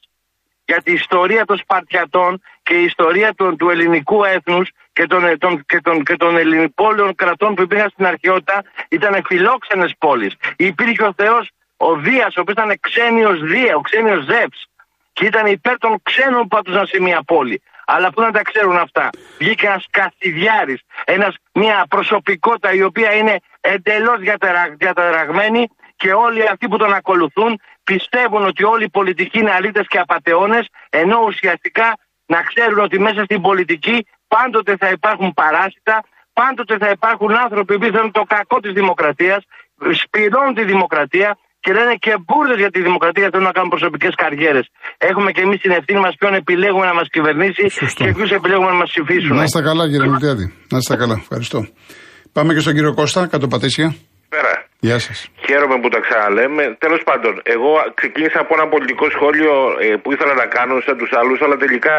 Γιατί 0.65 0.91
η 0.91 0.93
ιστορία 0.93 1.45
των 1.45 1.57
Σπαρτιατών 1.57 2.41
και 2.63 2.73
η 2.73 2.83
ιστορία 2.83 3.33
των, 3.35 3.57
του 3.57 3.69
ελληνικού 3.69 4.23
έθνους 4.23 4.69
και 4.93 5.05
των, 5.07 5.37
των, 5.37 5.65
και 5.65 5.81
των, 5.81 6.03
και 6.03 6.15
των 6.15 6.37
ελληνικών 6.37 7.15
κρατών 7.15 7.55
που 7.55 7.61
υπήρχαν 7.61 7.89
στην 7.89 8.05
αρχαιότητα 8.05 8.63
ήταν 8.89 9.23
φιλόξενες 9.25 9.93
πόλεις. 9.97 10.33
Υπήρχε 10.55 11.03
ο 11.03 11.13
Θεός, 11.17 11.49
ο 11.77 11.95
Δίας, 11.95 12.35
ο 12.35 12.41
οποίος 12.41 12.57
ήταν 12.63 12.79
ξένιος 12.79 13.41
Δία, 13.41 13.75
ο 13.75 13.81
ξένιος 13.81 14.25
Ζεύς 14.25 14.67
και 15.13 15.25
ήταν 15.25 15.45
υπέρ 15.45 15.77
των 15.77 15.99
ξένων 16.03 16.41
που 16.41 16.47
πατούσαν 16.47 16.87
σε 16.87 17.01
μια 17.01 17.23
πόλη. 17.25 17.61
Αλλά 17.89 18.11
πού 18.11 18.21
να 18.21 18.31
τα 18.31 18.41
ξέρουν 18.41 18.77
αυτά. 18.77 19.09
Βγήκε 19.37 19.65
ένας 19.65 19.85
Καστιδιάρης, 19.89 20.81
ένας, 21.05 21.35
μια 21.53 21.85
προσωπικότητα 21.89 22.73
η 22.73 22.83
οποία 22.83 23.13
είναι 23.13 23.39
εντελώς 23.61 24.19
διατερα, 24.19 24.75
διαταραγμένη 24.77 25.67
και 25.95 26.13
όλοι 26.13 26.47
αυτοί 26.47 26.67
που 26.67 26.77
τον 26.77 26.93
ακολουθούν 26.93 27.59
πιστεύουν 27.83 28.45
ότι 28.45 28.63
όλοι 28.63 28.83
οι 28.83 28.89
πολιτικοί 28.89 29.39
είναι 29.39 29.51
αλήτες 29.51 29.87
και 29.87 29.99
απαταιώνες, 29.99 30.67
ενώ 30.89 31.23
ουσιαστικά 31.25 31.97
να 32.25 32.41
ξέρουν 32.41 32.79
ότι 32.79 32.99
μέσα 32.99 33.23
στην 33.23 33.41
πολιτική 33.41 34.05
πάντοτε 34.27 34.75
θα 34.77 34.89
υπάρχουν 34.89 35.33
παράσιτα, 35.33 36.03
πάντοτε 36.33 36.77
θα 36.77 36.89
υπάρχουν 36.89 37.35
άνθρωποι 37.35 37.77
που 37.77 37.85
θέλουν 37.85 38.11
το 38.11 38.23
κακό 38.23 38.59
της 38.59 38.71
δημοκρατίας, 38.71 39.43
σπηρώνουν 39.91 40.53
τη 40.53 40.63
δημοκρατία 40.63 41.37
και 41.67 41.73
λένε 41.79 41.93
και 42.05 42.13
μπουρδες 42.25 42.59
για 42.63 42.71
τη 42.75 42.79
δημοκρατία 42.87 43.27
θέλουν 43.31 43.47
να 43.51 43.55
κάνουν 43.57 43.69
προσωπικές 43.75 44.13
καριέρες. 44.21 44.65
Έχουμε 45.09 45.29
και 45.35 45.41
εμείς 45.41 45.59
την 45.65 45.71
ευθύνη 45.79 45.99
μας 46.05 46.13
ποιον 46.19 46.33
επιλέγουμε 46.33 46.85
να 46.91 46.93
μας 46.99 47.07
κυβερνήσει 47.15 47.63
Σωστό. 47.69 48.03
και 48.03 48.11
ποιους 48.17 48.31
επιλέγουμε 48.39 48.69
να 48.73 48.77
μας 48.81 48.89
ψηφίσουν. 48.93 49.35
Να 49.35 49.43
είστε 49.43 49.61
καλά, 49.61 49.83
κύριε 49.91 50.07
Μιλτιάδη. 50.11 50.45
Να 50.73 50.77
είστε 50.77 50.95
καλά. 50.95 51.15
Ευχαριστώ. 51.23 51.59
Πάμε 52.35 52.53
και 52.53 52.59
στον 52.59 52.73
κύριο 52.73 52.93
Κώστα, 52.93 53.27
κάτω 53.27 53.47
πατήσια. 53.47 53.95
Πέρα. 54.29 54.66
Γεια 54.79 54.99
σας. 54.99 55.29
Χαίρομαι 55.47 55.79
που 55.79 55.89
τα 55.89 55.99
ξαναλέμε. 55.99 56.75
Τέλος 56.79 57.01
πάντων, 57.03 57.41
εγώ 57.43 57.71
ξεκίνησα 57.93 58.39
από 58.39 58.53
ένα 58.57 58.67
πολιτικό 58.67 59.09
σχόλιο 59.09 59.53
ε, 59.79 59.95
που 60.01 60.11
ήθελα 60.13 60.33
να 60.33 60.45
κάνω 60.45 60.79
σαν 60.85 60.97
τους 60.97 61.11
άλλους, 61.19 61.41
αλλά 61.41 61.57
τελικά 61.57 61.95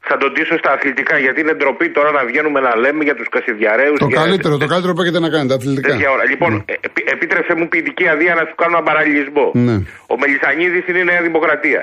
θα 0.00 0.16
τον 0.16 0.34
τήσω 0.34 0.56
στα 0.58 0.70
αθλητικά. 0.72 1.18
Γιατί 1.18 1.40
είναι 1.40 1.54
ντροπή 1.54 1.90
τώρα 1.90 2.10
να 2.10 2.24
βγαίνουμε 2.24 2.60
να 2.60 2.76
λέμε 2.76 3.04
για 3.04 3.14
τους 3.14 3.28
Κασιδιαρέου. 3.28 3.94
Το 3.98 4.06
καλύτερο, 4.08 4.56
το 4.56 4.66
καλύτερο 4.66 4.92
που 4.94 5.02
έχετε 5.02 5.20
να 5.20 5.30
κάνετε, 5.30 5.54
αθλητικά. 5.54 5.88
Τέτοια 5.92 6.10
ώρα. 6.10 6.24
Λοιπόν, 6.24 6.62
ε, 6.66 6.72
επί- 6.80 7.10
επίτρεψε 7.10 7.54
μου 7.54 7.68
ποιητική 7.68 8.08
αδεία 8.08 8.34
να 8.34 8.44
σου 8.48 8.54
κάνω 8.54 8.72
έναν 8.72 8.84
παραλληλισμό. 8.84 9.50
Ναι. 9.54 9.76
Ο 10.12 10.18
Μελισανίδης 10.18 10.86
είναι 10.88 10.98
η 10.98 11.04
Νέα 11.04 11.22
Δημοκρατία. 11.22 11.82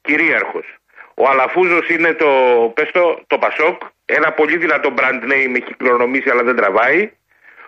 Κυρίαρχος. 0.00 0.66
Ο 1.14 1.28
Αλαφούζος 1.28 1.88
είναι 1.88 2.12
το, 2.22 2.26
πες 2.74 2.90
το, 2.92 3.04
το 3.26 3.38
Πασόκ. 3.38 3.76
Ένα 4.04 4.32
πολύ 4.32 4.56
δυνατό 4.56 4.88
brand 4.98 5.22
name 5.32 5.52
έχει 5.60 5.74
κληρονομήσει 5.76 6.30
αλλά 6.30 6.42
δεν 6.42 6.56
τραβάει. 6.56 7.10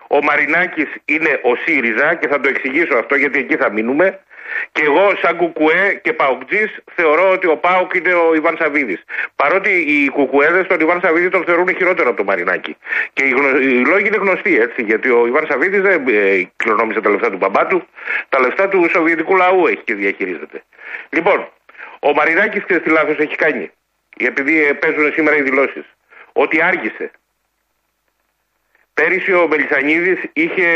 Ο 0.09 0.23
Μαρινάκης 0.23 0.89
είναι 1.05 1.41
ο 1.43 1.55
ΣΥΡΙΖΑ 1.55 2.15
και 2.15 2.29
θα 2.29 2.41
το 2.41 2.49
εξηγήσω 2.49 2.97
αυτό 2.97 3.15
γιατί 3.15 3.39
εκεί 3.39 3.57
θα 3.57 3.73
μείνουμε. 3.73 4.21
Και 4.73 4.83
εγώ, 4.83 5.13
σαν 5.23 5.37
κουκουέ 5.37 6.01
και 6.03 6.13
παοκτζής, 6.13 6.79
θεωρώ 6.95 7.31
ότι 7.31 7.47
ο 7.47 7.57
Πάοκ 7.57 7.95
είναι 7.95 8.13
ο 8.15 8.35
Ιβάν 8.35 8.57
Σαββίδης. 8.61 9.05
Παρότι 9.37 9.71
οι 9.71 10.09
κουκουέδες 10.09 10.67
τον 10.67 10.81
Ιβάν 10.81 11.01
Σαββίδη 11.01 11.29
τον 11.29 11.45
θεωρούν 11.45 11.69
χειρότερο 11.77 12.09
από 12.09 12.17
τον 12.17 12.27
Μαρινάκη. 12.27 12.77
Και 13.13 13.25
οι, 13.25 13.31
γνω... 13.31 13.59
οι 13.59 13.85
λόγοι 13.87 14.07
είναι 14.07 14.17
γνωστοί 14.17 14.59
έτσι. 14.59 14.83
Γιατί 14.83 15.11
ο 15.11 15.27
Ιβάν 15.27 15.47
Σαββίδης 15.49 15.81
δεν 15.81 16.05
ε, 16.09 16.51
κληρονόμησε 16.57 17.01
τα 17.01 17.11
λεφτά 17.11 17.31
του 17.31 17.37
μπαμπά 17.37 17.67
του. 17.67 17.87
Τα 18.29 18.41
λεφτά 18.41 18.69
του 18.69 18.89
Σοβιετικού 18.91 19.37
λαού 19.37 19.67
έχει 19.67 19.83
και 19.85 19.95
διαχειρίζεται. 19.95 20.63
Λοιπόν, 21.11 21.49
ο 22.01 22.13
Μαρινάκης 22.13 22.65
και 22.65 22.79
τι 22.79 22.91
λάθος 22.91 23.19
έχει 23.19 23.37
κάνει. 23.37 23.71
Επειδή 24.17 24.65
ε, 24.65 24.73
παίζουν 24.73 25.13
σήμερα 25.13 25.37
οι 25.37 25.43
δηλώσεις. 25.43 25.85
Ότι 26.33 26.63
άργησε. 26.63 27.11
Πέρυσι 28.99 29.33
ο 29.33 29.49
Μελισανίδης 29.49 30.21
είχε 30.33 30.67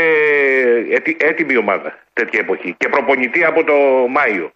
έτι- 0.89 1.23
έτοιμη 1.23 1.57
ομάδα 1.57 1.99
τέτοια 2.13 2.39
εποχή 2.39 2.75
και 2.77 2.89
προπονητή 2.89 3.43
από 3.45 3.63
το 3.63 3.73
Μάιο. 4.09 4.51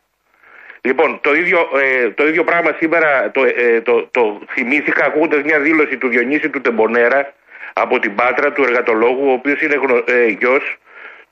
Λοιπόν, 0.82 1.20
το 1.22 1.36
ίδιο, 1.36 1.70
ε, 1.84 2.10
το 2.10 2.28
ίδιο 2.28 2.44
πράγμα 2.44 2.76
σήμερα 2.80 3.32
το, 3.32 3.44
ε, 3.44 3.82
το, 3.82 4.08
το 4.12 4.42
θυμήθηκα 4.50 5.06
ακούγοντας 5.06 5.42
μια 5.44 5.60
δήλωση 5.60 5.98
του 5.98 6.08
Διονύση 6.08 6.50
του 6.50 6.62
Τεμπονέρα 6.62 7.34
από 7.74 8.00
την 8.00 8.16
Πάτρα 8.16 8.52
του 8.52 8.64
εργατολόγου, 8.64 9.30
ο 9.30 9.32
οποίος 9.32 9.62
είναι 9.62 9.76
γνω, 9.76 10.04
ε, 10.06 10.26
γιος 10.26 10.78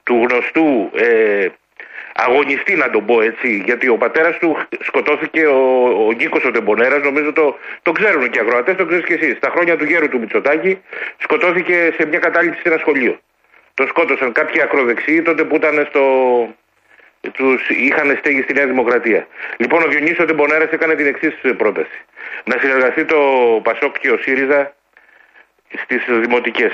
του 0.03 0.27
γνωστού 0.29 0.91
ε, 0.95 1.47
αγωνιστή 2.15 2.75
να 2.75 2.89
τον 2.89 3.05
πω 3.05 3.21
έτσι, 3.21 3.61
γιατί 3.65 3.87
ο 3.87 3.97
πατέρας 3.97 4.37
του 4.37 4.57
σκοτώθηκε, 4.79 5.45
ο, 5.45 5.59
ο 6.07 6.11
Νίκος 6.11 6.45
ο 6.45 6.51
Τεμπονέρας, 6.51 7.01
νομίζω 7.03 7.33
το, 7.33 7.57
το 7.81 7.91
ξέρουν 7.91 8.29
και 8.29 8.37
οι 8.37 8.41
ακροατές, 8.41 8.75
το 8.75 8.85
ξέρεις 8.85 9.05
και 9.05 9.13
εσείς. 9.13 9.37
Στα 9.37 9.49
χρόνια 9.49 9.77
του 9.77 9.85
γέρου 9.85 10.09
του 10.09 10.19
Μητσοτάκη 10.19 10.81
σκοτώθηκε 11.17 11.93
σε 11.97 12.05
μια 12.05 12.19
κατάληψη 12.19 12.61
σε 12.61 12.67
ένα 12.69 12.77
σχολείο. 12.77 13.19
Το 13.73 13.85
σκότωσαν 13.87 14.31
κάποιοι 14.31 14.61
ακροδεξιοί 14.61 15.21
τότε 15.21 15.43
που 15.43 15.55
ήταν 15.55 15.85
στο, 15.89 16.03
τους 17.31 17.69
είχαν 17.69 18.15
στέγη 18.17 18.41
στη 18.41 18.53
Νέα 18.53 18.65
Δημοκρατία. 18.65 19.27
Λοιπόν, 19.57 19.83
ο 19.83 19.87
Διονύσης 19.87 20.25
Τεμπονέρας 20.25 20.69
έκανε 20.71 20.95
την 20.95 21.05
εξής 21.05 21.33
πρόταση. 21.57 21.99
Να 22.43 22.57
συνεργαστεί 22.59 23.05
το 23.05 23.19
Πασόκ 23.63 23.99
και 23.99 24.11
ο 24.11 24.17
ΣΥΡΙΖΑ 24.17 24.75
στις 25.83 26.05
δημοτικές. 26.07 26.73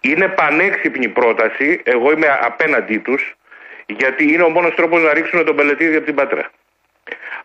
Είναι 0.00 0.28
πανέξυπνη 0.28 1.08
πρόταση, 1.08 1.80
εγώ 1.84 2.12
είμαι 2.12 2.38
απέναντί 2.40 2.98
τους, 2.98 3.34
γιατί 4.00 4.24
είναι 4.32 4.44
ο 4.48 4.50
μόνος 4.56 4.74
τρόπος 4.78 5.00
να 5.06 5.12
ρίξουν 5.16 5.44
τον 5.48 5.56
πελετήδι 5.58 5.96
από 5.96 6.06
την 6.10 6.14
Πάτρα. 6.20 6.44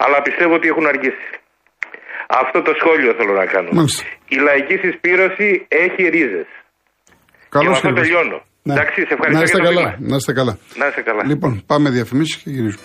Αλλά 0.03 0.17
πιστεύω 0.27 0.53
ότι 0.59 0.67
έχουν 0.67 0.85
αργήσει. 0.93 1.27
Αυτό 2.41 2.61
το 2.61 2.73
σχόλιο 2.79 3.11
θέλω 3.19 3.33
να 3.41 3.45
κάνω. 3.53 3.69
Μάλιστα. 3.71 4.03
Η 4.27 4.37
λαϊκή 4.47 4.75
συσπήρωση 4.83 5.65
έχει 5.83 6.01
ρίζες. 6.15 6.49
Και 7.51 7.61
Καλώ 7.61 7.69
με 7.69 7.75
αυτό 7.75 7.93
τελειώνω. 7.93 8.37
Εντάξει, 8.65 8.99
σε 9.07 9.13
ευχαριστώ 9.17 9.37
Να 9.37 9.43
είστε 9.43 9.59
για 9.61 9.69
το 9.69 9.75
καλά. 9.75 9.89
βήμα. 9.95 10.09
Να 10.09 10.15
είστε 10.15 10.33
καλά. 10.33 10.53
Να 10.75 10.85
είσαι 10.87 11.01
καλά. 11.01 11.21
Λοιπόν, 11.25 11.63
πάμε 11.71 11.89
διαφημίσεις 11.89 12.35
και 12.41 12.49
γυρίζουμε. 12.49 12.83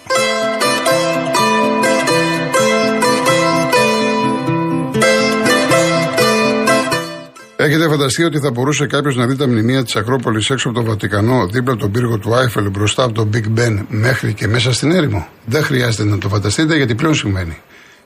Έχετε 7.63 7.89
φανταστεί 7.89 8.25
ότι 8.25 8.39
θα 8.39 8.51
μπορούσε 8.51 8.87
κάποιος 8.87 9.17
να 9.17 9.27
δει 9.27 9.37
τα 9.37 9.49
μνημεία 9.49 9.85
της 9.85 9.97
Ακρόπολης 9.97 10.51
έξω 10.51 10.69
από 10.69 10.79
το 10.79 10.85
Βατικανό, 10.85 11.47
δίπλα 11.47 11.73
από 11.73 11.83
τον 11.83 11.91
πύργο 11.91 12.19
του 12.19 12.35
Άιφελ, 12.35 12.71
μπροστά 12.71 13.05
από 13.05 13.13
τον 13.13 13.31
Big 13.35 13.59
Ben, 13.59 13.85
μέχρι 13.89 14.35
και 14.35 14.49
μέσα 14.49 14.73
στην 14.73 14.91
έρημο; 14.91 15.29
Δεν 15.45 15.63
χρειάζεται 15.63 16.05
να 16.05 16.19
το 16.19 16.29
φανταστείτε 16.29 16.77
γιατί 16.77 16.95
πλέον 16.95 17.15
συμβαίνει. 17.15 17.59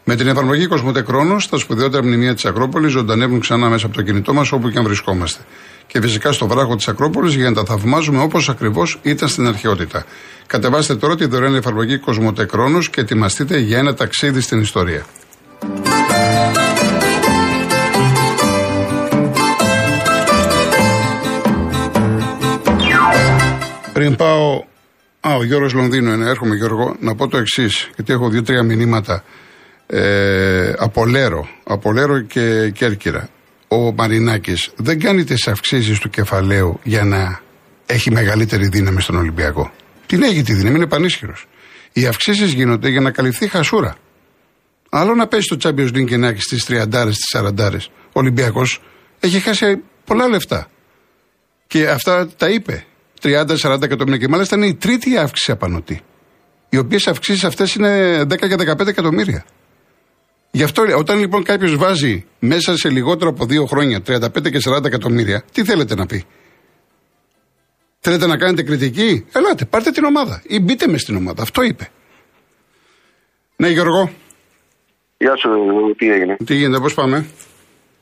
Με 0.05 0.17
την 0.17 0.29
εφαρμογή 0.29 0.67
Κοσμοτέ 0.67 1.03
Κρόνος, 1.03 1.49
τα 1.49 1.59
σπουδαιότερα 1.59 2.05
μνημεία 2.05 2.35
της 2.35 2.45
Ακρόπολης 2.45 2.93
ζωντανεύουν 2.93 3.41
ξανά 3.41 3.69
μέσα 3.69 3.87
από 3.87 3.95
το 3.95 4.03
κινητό 4.03 4.35
μας 4.35 4.53
όπου 4.53 4.71
και 4.71 4.79
αν 4.79 4.85
βρισκόμαστε. 4.85 5.43
Και 5.87 6.01
φυσικά 6.01 6.33
στο 6.33 6.47
βράχο 6.47 6.77
της 6.77 6.89
Ακρόπολης 6.89 7.35
για 7.35 7.49
να 7.51 7.55
τα 7.55 7.65
θαυμάζουμε 7.65 8.23
όπως 8.23 8.49
ακριβώς 8.49 8.99
ήταν 9.03 9.29
στην 9.29 9.47
αρχαιότητα. 9.47 10.05
Κατεβάστε 10.47 10.97
τώρα 10.97 11.17
τη 11.17 11.27
δωρεάν 11.27 11.55
εφαρμογή 11.55 11.99
Κοσμοτέ 11.99 12.45
Κρόνος 12.45 12.91
και 12.91 13.01
ετοιμαστείτε 13.01 13.59
για 13.59 13.79
ένα 13.79 13.95
ταξίδι 13.95 14.41
στην 14.41 14.61
ιστορία. 14.61 15.05
Πριν 23.95 24.17
πάω. 24.17 24.65
Α, 25.21 25.35
ο 25.35 25.45
Γιώργος 25.45 25.73
Λονδίνο 25.73 26.13
είναι. 26.13 26.29
Έρχομαι, 26.29 26.55
Γιώργο, 26.55 26.97
να 27.01 27.15
πω 27.15 27.29
το 27.29 27.37
εξής. 27.37 27.91
Γιατί 27.95 28.13
έχω 28.13 28.29
δύο-τρία 28.29 28.63
μηνύματα 28.63 29.25
ε, 29.87 30.73
από 30.79 31.07
Λέρο, 31.07 31.49
από 31.65 31.93
Λέρο 31.93 32.21
και 32.21 32.71
Κέρκυρα. 32.71 33.29
Ο 33.69 33.93
Μαρινάκης 33.93 34.71
δεν 34.77 35.01
κάνει 35.01 35.25
τις 35.25 35.49
αυξήσεις 35.49 35.99
του 35.99 36.11
κεφαλαίου 36.11 36.81
για 36.83 37.05
να 37.05 37.41
έχει 37.87 38.11
μεγαλύτερη 38.11 38.69
δύναμη 38.69 39.01
στον 39.01 39.17
Ολυμπιακό. 39.17 39.73
Την 40.07 40.23
έχει 40.23 40.43
τη 40.43 40.53
δύναμη, 40.53 40.77
είναι 40.77 40.87
πανίσχυρος. 40.87 41.47
Οι 41.93 42.07
αυξήσεις 42.07 42.53
γίνονται 42.53 42.89
για 42.89 43.01
να 43.01 43.11
καλυφθεί 43.11 43.49
χασούρα. 43.49 43.97
Άλλο 44.91 45.15
να 45.15 45.27
πέσει 45.27 45.49
το 45.49 45.57
Champions 45.63 45.89
League 45.97 46.07
και 46.07 46.17
να 46.17 46.29
έχει 46.29 46.41
στις 46.41 46.67
30 46.69 47.11
στις 47.11 47.37
40 47.57 47.91
Ο 47.93 48.21
Ολυμπιακός 48.21 48.83
έχει 49.21 49.39
χάσει 49.41 49.83
πολλά 50.05 50.29
λεφτά. 50.29 50.67
Και 51.67 51.89
αυτά 51.89 52.29
τα 52.37 52.49
είπε. 52.49 52.85
30-40 53.23 53.83
εκατομμύρια. 53.83 54.19
Και 54.19 54.29
μάλιστα 54.29 54.57
είναι 54.57 54.67
η 54.67 54.75
τρίτη 54.75 55.17
αύξηση 55.17 55.51
απανωτή. 55.51 56.01
Οι 56.69 56.79
οποίες 56.79 57.07
αυξήσεις 57.07 57.45
αυτές 57.45 57.75
είναι 57.75 58.21
10 58.23 58.27
και 58.27 58.57
15 58.59 58.87
εκατομμύρια. 58.87 59.45
Γι' 60.51 60.63
αυτό 60.63 60.83
όταν 60.97 61.19
λοιπόν 61.19 61.43
κάποιος 61.43 61.77
βάζει 61.77 62.27
μέσα 62.39 62.77
σε 62.77 62.89
λιγότερο 62.89 63.31
από 63.31 63.45
δύο 63.47 63.65
χρόνια 63.65 63.99
35 64.07 64.51
και 64.51 64.61
40 64.65 64.85
εκατομμύρια, 64.85 65.45
τι 65.53 65.65
θέλετε 65.65 65.95
να 65.95 66.07
πει; 66.07 66.25
Θέλετε 67.99 68.27
να 68.27 68.37
κάνετε 68.37 68.63
κριτική, 68.63 69.27
ελάτε, 69.33 69.65
πάρτε 69.65 69.91
την 69.91 70.05
ομάδα 70.05 70.43
ή 70.47 70.61
μπείτε 70.61 70.87
μες 70.87 71.01
στην 71.01 71.17
ομάδα. 71.17 71.43
Αυτό 71.43 71.63
είπε. 71.63 71.89
Ναι, 73.57 73.69
Γιώργο, 73.69 74.11
Γεια 75.17 75.37
σου, 75.37 75.49
τι 75.97 76.11
έγινε; 76.11 76.37
τι 76.45 76.55
γίνεται, 76.55 76.81
πώς 76.81 76.95
πάμε; 76.95 77.27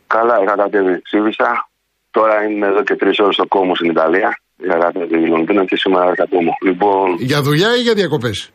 Καλά, 0.06 0.34
είχα 0.42 0.56
κατέβει 0.56 1.02
Ξύβισσα. 1.02 1.68
Τώρα 2.10 2.44
είμαι 2.44 2.66
εδώ 2.66 2.82
και 2.82 2.96
τρεις 2.96 3.18
ώρες 3.18 3.34
στο 3.34 3.46
κόμμα 3.46 3.74
στην 3.74 3.90
Ιταλία. 3.90 4.41
Είχα 4.64 4.76
κατέβει 4.78 5.28
Λονδίνο 5.34 5.64
και 5.64 5.76
σήμερα 5.76 6.12
είχα 6.12 6.26
κόμμα. 6.34 6.52
Λοιπόν, 6.68 7.06
Για 7.18 7.40
δουλειά 7.42 7.70
ή 7.78 7.80
για 7.80 7.94
διακοπές; 7.94 8.50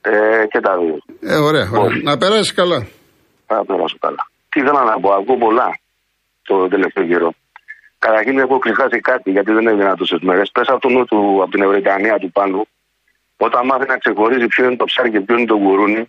ε, 0.00 0.46
και 0.52 0.60
τα 0.60 0.72
δύο. 0.80 0.96
Ε, 1.20 1.36
ωραία. 1.48 1.68
ωραία. 1.72 2.00
Να 2.02 2.16
περάσεις 2.16 2.54
καλά. 2.54 2.86
Θα 3.46 3.64
περάσω 3.66 3.96
καλά. 4.00 4.22
Τι 4.50 4.60
ήθελα 4.60 4.82
να 4.90 5.00
πω, 5.00 5.08
ακούω 5.12 5.36
πολλά 5.36 5.68
το 6.48 6.68
τελευταίο 6.68 7.04
καιρό. 7.06 7.30
Καταρχήν 7.98 8.38
έχω 8.38 8.58
ξεχάσει 8.58 8.98
κάτι 9.10 9.30
γιατί 9.30 9.50
δεν 9.52 9.66
έβγαινα 9.66 9.94
τόσε 9.96 10.16
μέρες. 10.20 10.50
Πες 10.54 10.68
από 10.68 10.80
το 10.80 10.88
νου 10.88 11.04
του, 11.04 11.18
από 11.42 11.50
την 11.50 11.62
Ευρετανία 11.62 12.16
του 12.22 12.30
πάνω, 12.32 12.66
όταν 13.36 13.66
μάθει 13.66 13.86
να 13.92 13.96
ξεχωρίζει 14.02 14.46
ποιο 14.46 14.64
είναι 14.64 14.76
το 14.76 14.84
ψάρι 14.84 15.10
και 15.10 15.20
ποιο 15.20 15.36
είναι 15.36 15.46
το 15.46 15.56
γουρούνι. 15.56 16.02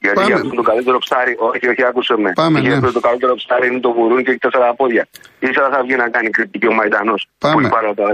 Γιατί 0.00 0.16
Πάμε. 0.16 0.26
για 0.26 0.36
αυτό 0.36 0.54
το 0.54 0.62
καλύτερο 0.62 0.98
ψάρι, 0.98 1.34
όχι, 1.38 1.68
όχι, 1.68 1.82
άκουσε 1.84 2.16
με. 2.18 2.32
Πάμε, 2.34 2.60
γιατί 2.60 2.78
ναι. 2.80 2.86
αυτό 2.86 3.00
το 3.00 3.06
καλύτερο 3.08 3.34
ψάρι 3.34 3.66
είναι 3.66 3.80
το 3.80 3.88
γουρούνι 3.88 4.22
και 4.22 4.30
έχει 4.30 4.38
τέσσερα 4.38 4.74
πόδια. 4.74 5.06
Ύστερα 5.38 5.68
θα 5.70 5.82
βγει 5.82 5.96
να 5.96 6.08
κάνει 6.08 6.30
κριτική 6.30 6.66
ο 6.66 6.72
Μαϊντανό. 6.72 7.14
Πάμε. 7.38 7.68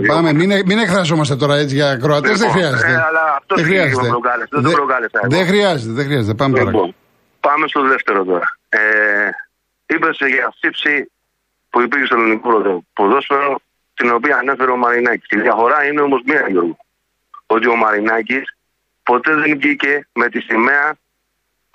Πάμε. 0.06 0.32
Μην, 0.32 0.50
μην 0.66 0.78
εκφραζόμαστε 0.78 1.36
τώρα 1.36 1.54
έτσι 1.56 1.74
για 1.74 1.96
Κροατέ. 1.96 2.28
δεν 2.28 2.36
Λοιπόν, 2.36 2.50
χρειάζεται. 2.52 2.92
ε, 2.92 2.94
αλλά 3.08 3.22
αυτός 3.38 3.62
δεν 3.62 3.66
είναι 3.72 3.74
χρειάζεται. 3.74 3.96
που 4.00 4.02
με 4.02 4.08
προκάλεσε, 4.08 4.48
δεν 4.50 4.62
το 4.62 4.68
Δεν- 4.68 4.76
προκάλεσα 4.76 5.18
εγώ. 5.22 5.28
Δεν 5.36 5.46
χρειάζεται, 5.46 5.92
δεν 5.92 6.04
χρειάζεται. 6.04 6.34
Πάμε 6.34 6.52
παρακάτω. 6.52 6.76
Λοιπόν, 6.76 6.94
πάμε 7.40 7.66
στο 7.68 7.80
δεύτερο 7.82 8.24
τώρα. 8.24 8.58
Ε, 8.68 8.78
Είπες 9.86 10.16
για 10.34 10.52
σύψη 10.58 11.10
που 11.70 11.80
υπήρχε 11.80 12.06
στο 12.06 12.16
ελληνικό 12.16 12.82
ποδόσφαιρο, 12.92 13.60
την 13.94 14.12
οποία 14.12 14.36
ανέφερε 14.36 14.70
ο 14.70 14.76
Μαρινάκης. 14.76 15.26
Η 15.28 15.40
διαφορά 15.40 15.84
είναι 15.84 16.00
όμως 16.00 16.20
μία, 16.26 16.46
Γιώργο. 16.50 16.76
Ότι 17.46 17.68
ο 17.68 17.76
Μαρινάκης 17.76 18.56
ποτέ 19.02 19.34
δεν 19.34 19.58
βγήκε 19.58 20.06
με 20.12 20.28
τη 20.28 20.40
σημαία 20.40 20.94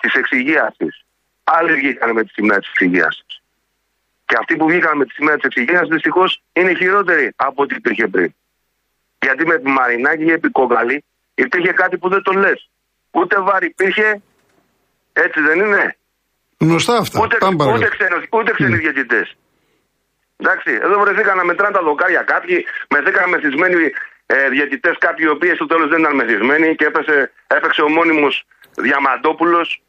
της 0.00 0.12
εξυγίαση. 0.14 0.88
Άλλοι 1.44 1.72
βγήκαν 1.74 2.12
με 2.12 2.22
τη 2.24 2.28
σημαία 2.36 2.58
της 2.58 2.68
εξυγίαση. 2.68 3.24
Και 4.26 4.36
αυτοί 4.40 4.56
που 4.56 4.66
βγήκαν 4.66 4.96
με 4.96 5.04
τη 5.04 5.12
σημαία 5.12 5.34
της 5.34 5.44
εξυγίαση 5.44 5.88
δυστυχώς 5.96 6.42
είναι 6.52 6.74
χειρότεροι 6.74 7.32
από 7.36 7.62
ό,τι 7.62 7.74
υπήρχε 7.74 8.06
πριν. 8.06 8.34
Γιατί 9.24 9.46
με 9.46 9.58
τη 9.58 9.68
Μαρινάκη 9.70 10.24
και 10.24 10.32
επί 10.32 10.48
Κόγκαλη 10.50 11.04
υπήρχε 11.34 11.72
κάτι 11.72 11.98
που 11.98 12.08
δεν 12.08 12.22
το 12.22 12.32
λες. 12.32 12.68
Ούτε 13.10 13.40
βάρη 13.40 13.66
υπήρχε, 13.66 14.22
έτσι 15.12 15.40
δεν 15.40 15.58
είναι. 15.64 15.96
Γνωστά 16.58 16.96
αυτά. 16.96 17.20
Ούτε, 17.22 17.36
Πάμε 17.38 17.54
ούτε, 17.54 17.64
παρακάτω. 17.64 17.96
ξένος, 17.96 18.22
ούτε 18.30 18.52
ξένοι 18.52 18.70
Ναι. 18.70 18.76
διαιτητές. 18.76 19.36
Εντάξει, 20.36 20.70
εδώ 20.82 21.00
βρεθήκαν 21.00 21.36
να 21.36 21.44
μετράνε 21.44 21.74
τα 21.78 21.82
δοκάρια 21.82 22.22
κάποιοι, 22.22 22.64
μεθήκαν 22.90 23.28
μεθυσμένοι 23.28 23.90
ε, 24.26 24.48
διαιτητές 24.48 24.96
κάποιοι 24.98 25.24
οι 25.28 25.32
οποίοι 25.36 25.52
στο 25.54 25.66
τέλος 25.66 25.88
δεν 25.88 26.00
ήταν 26.00 26.14
μεθυσμένοι 26.14 26.74
και 26.78 26.84
έπεσε, 26.84 27.32
έπαιξε 27.46 27.82
ο 27.82 27.88
μόνιμος 27.88 28.34
Διαμαντόπουλος. 28.76 29.82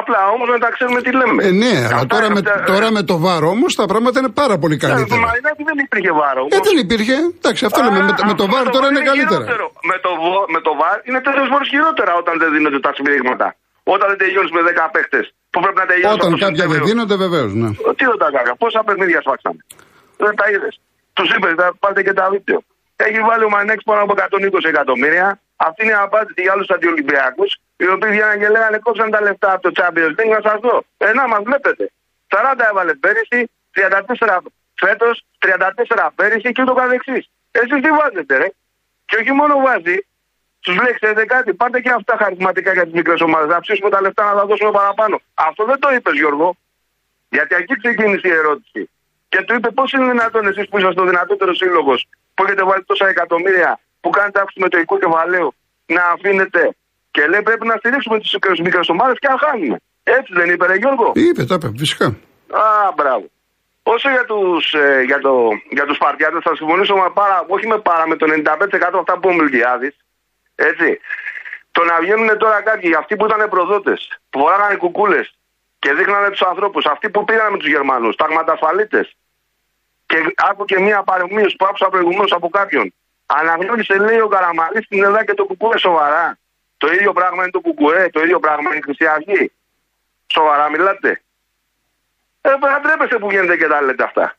Απλά 0.00 0.20
όμως 0.34 0.48
να 0.54 0.58
τα 0.64 0.68
ξέρουμε 0.76 1.00
τι 1.04 1.10
λέμε. 1.20 1.40
Ε, 1.48 1.50
ναι, 1.62 1.72
αλλά 1.86 2.00
Αυτά- 2.02 2.12
τώρα, 2.14 2.26
με, 2.34 2.40
αυτά- 2.44 2.62
τώρα 2.72 2.88
με 2.96 3.02
το 3.10 3.16
βάρο 3.26 3.48
όμως 3.56 3.70
τα 3.80 3.86
πράγματα 3.92 4.16
είναι 4.20 4.32
πάρα 4.42 4.56
πολύ 4.62 4.76
Ε, 4.80 4.82
Το 4.82 4.86
καλύτερα. 4.86 5.20
Μαρινάκη 5.26 5.62
δεν 5.70 5.78
υπήρχε 5.86 6.10
βάρο. 6.20 6.42
Ε, 6.56 6.58
δεν 6.68 6.76
υπήρχε. 6.84 7.16
Εντάξει, 7.40 7.62
αυτό 7.68 7.78
λέμε. 7.86 7.98
Με, 8.08 8.12
το- 8.18 8.24
με 8.30 8.34
το 8.40 8.44
βάρο 8.52 8.68
τώρα 8.76 8.86
είναι 8.90 9.02
καλύτερα. 9.10 9.44
Χειρότερο. 9.44 9.66
Με 9.90 9.96
το, 10.04 10.10
βο- 10.22 10.46
με 10.54 10.60
το 10.66 10.72
βάρ 10.80 10.96
είναι 11.08 11.20
τέσσερι 11.26 11.46
φορέ 11.52 11.64
χειρότερα 11.72 12.12
όταν 12.22 12.34
δεν 12.42 12.48
δίνονται 12.54 12.80
τα 12.86 12.90
σφυρίγματα. 12.96 13.48
Όταν 13.94 14.06
δεν 14.12 14.18
τελειώνεις 14.22 14.52
με 14.56 14.60
10 14.68 14.84
παίχτες 14.94 15.24
που 15.52 15.58
πρέπει 15.64 15.78
να 15.82 15.86
τελειώνεις. 15.90 16.16
Όταν 16.18 16.30
κάποια 16.44 16.64
δεν 16.72 16.80
δίνονται, 16.88 17.16
βεβαίως. 17.24 17.50
Ναι. 17.62 17.68
Τι 17.98 18.04
ρωτά 18.12 18.28
κάκα, 18.36 18.52
πόσα 18.62 18.80
παιχνίδια 18.86 19.20
σφάξαμε; 19.24 19.60
Δεν 20.24 20.32
τα 20.40 20.46
είδες. 20.52 20.74
Τους 21.16 21.28
είπες, 21.34 21.52
θα 21.60 21.66
πάτε 21.82 22.00
και 22.06 22.14
τα 22.20 22.24
βίντεο. 22.34 22.58
Έχει 23.06 23.20
βάλει 23.28 23.44
ο 23.48 23.50
Μανέξ 23.56 23.80
πάνω 23.88 24.00
από 24.06 24.12
120 24.16 24.68
εκατομμύρια. 24.74 25.26
Αυτή 25.66 25.82
είναι 25.82 25.92
η 25.92 26.04
απάντηση 26.08 26.40
για 26.42 26.52
άλλους 26.52 26.70
αντιολυμπιακούς, 26.70 27.50
οι 27.76 27.88
οποίοι 27.88 28.10
βγαίναν 28.10 28.38
και 28.38 28.48
λέγανε 28.48 28.78
κόψαν 28.78 29.10
τα 29.10 29.20
λεφτά 29.22 29.52
από 29.52 29.62
το 29.66 29.70
Champions 29.78 30.14
League. 30.16 30.32
Να 30.36 30.40
σας 30.50 30.58
δω. 30.60 30.84
Ε, 30.96 31.12
να 31.12 31.28
μας 31.28 31.42
βλέπετε. 31.42 31.84
40 32.28 32.66
έβαλε 32.70 32.94
πέρυσι, 32.94 33.50
34 33.70 34.38
φέτος, 34.74 35.24
34 35.38 36.10
πέρυσι 36.14 36.52
και 36.52 36.62
ούτω 36.62 36.74
καθεξής. 36.74 37.30
Εσείς 37.50 37.80
τι 37.82 37.90
βάζετε, 37.98 38.36
ρε; 38.36 38.48
Και 39.06 39.16
όχι 39.16 39.32
μόνο 39.32 39.60
βάζει, 39.66 39.96
τους 40.60 40.76
λέει, 40.82 40.92
ξέρετε 40.98 41.24
κάτι, 41.24 41.54
πάρτε 41.54 41.80
και 41.80 41.90
αυτά 41.90 42.16
χαρισματικά 42.16 42.72
για 42.72 42.84
τις 42.84 42.92
μικρές 42.92 43.20
ομάδες. 43.20 43.48
Να 43.48 43.60
ψήσουμε 43.60 43.90
τα 43.90 44.00
λεφτά 44.00 44.24
να 44.24 44.34
τα 44.38 44.46
δώσουμε 44.46 44.70
παραπάνω. 44.70 45.20
Αυτό 45.34 45.64
δεν 45.64 45.78
το 45.78 45.88
είπες, 45.94 46.14
Γιώργο. 46.14 46.56
Γιατί 47.28 47.54
εκεί 47.54 47.74
ξεκίνησε 47.82 48.28
η 48.28 48.30
ερώτηση. 48.30 48.90
Και 49.28 49.42
του 49.42 49.54
είπε 49.54 49.70
πώς 49.70 49.92
είναι 49.92 50.06
δυνατόν 50.10 50.46
εσείς 50.46 50.68
που 50.68 50.78
είσαστε 50.78 51.00
ο 51.00 51.04
δυνατότερος 51.04 51.56
σύλλογος 51.56 52.08
που 52.34 52.44
έχετε 52.44 52.62
βάλει 52.62 52.84
τόσα 52.84 53.08
εκατομμύρια 53.08 53.80
που 54.02 54.10
κάνετε 54.10 54.38
αύξηση 54.40 54.60
με 54.64 54.68
το 54.68 54.78
οικό 54.78 54.98
κεφαλαίο 54.98 55.48
να 55.86 56.02
αφήνετε. 56.14 56.62
Και 57.10 57.26
λέει 57.26 57.42
πρέπει 57.42 57.66
να 57.66 57.76
στηρίξουμε 57.76 58.18
τις 58.20 58.60
μικρέ 58.66 58.80
ομάδε 58.88 59.12
και 59.12 59.28
να 59.28 59.38
χάνουμε. 59.38 59.76
Έτσι 60.02 60.32
δεν 60.38 60.50
είπε, 60.50 60.66
ρε 60.66 60.76
Γιώργο. 60.82 61.12
Είπε, 61.14 61.44
το 61.44 61.54
είπε, 61.54 61.68
φυσικά. 61.76 62.06
Α, 62.64 62.92
μπράβο. 62.96 63.26
Όσο 63.82 64.10
για 64.10 64.24
τους, 64.24 64.74
ε, 64.74 65.02
για 65.06 65.18
το, 65.18 65.48
για 65.70 65.84
τους 65.86 65.96
Σπαρτιάτες 65.96 66.42
θα 66.42 66.56
συμφωνήσω 66.56 66.94
με 66.96 67.10
πάρα, 67.14 67.44
όχι 67.48 67.66
με 67.66 67.78
πάρα, 67.78 68.06
με 68.08 68.16
το 68.16 68.26
95% 68.26 68.98
αυτά 68.98 69.12
που 69.18 69.18
είπε 69.18 69.28
ο 69.28 69.32
Μιλτιάδης. 69.32 69.96
Έτσι. 70.54 71.00
Το 71.70 71.84
να 71.84 72.00
βγαίνουν 72.00 72.38
τώρα 72.38 72.62
κάποιοι, 72.62 72.94
αυτοί 72.94 73.16
που 73.16 73.24
ήταν 73.24 73.48
προδότες, 73.48 74.18
που 74.30 74.38
φοράγανε 74.38 74.76
κουκούλες 74.76 75.34
και 75.78 75.92
δείχνανε 75.92 76.30
τους 76.30 76.42
ανθρώπους, 76.42 76.86
αυτοί 76.86 77.10
που 77.10 77.24
πήγαν 77.24 77.52
με 77.52 77.58
τους 77.58 77.68
Γερμανούς, 77.68 78.16
ταγματασφαλίτες. 78.16 79.16
Και 80.06 80.16
άκου 80.50 80.64
και 80.64 80.78
μία 80.80 81.02
παρομοίωση 81.02 81.56
που 81.56 81.64
άκουσα 81.64 81.88
προηγουμένως 81.88 82.32
από 82.32 82.48
κάποιον. 82.48 82.94
Αναγνώρισε, 83.38 83.96
λέει 83.98 84.20
ο 84.20 84.28
Καραμαλής 84.28 84.84
στην 84.84 85.02
Ελλάδα 85.02 85.24
και 85.24 85.34
το 85.34 85.44
κουκούε 85.44 85.78
σοβαρά. 85.78 86.38
Το 86.76 86.92
ίδιο 86.92 87.12
πράγμα 87.12 87.42
είναι 87.42 87.50
το 87.50 87.60
κουκουέ, 87.60 88.10
το 88.12 88.20
ίδιο 88.20 88.40
πράγμα 88.40 88.68
είναι 88.68 88.78
η 88.78 88.82
Χρυσή 88.82 89.06
Αυγή. 89.06 89.52
Σοβαρά 90.26 90.70
μιλάτε. 90.70 91.22
Ε, 92.40 92.50
θα 92.60 92.80
τρέπεστε 92.82 93.18
που 93.18 93.30
γίνεται 93.30 93.56
και 93.56 93.66
τα 93.66 93.82
λέτε 93.82 94.04
αυτά. 94.04 94.36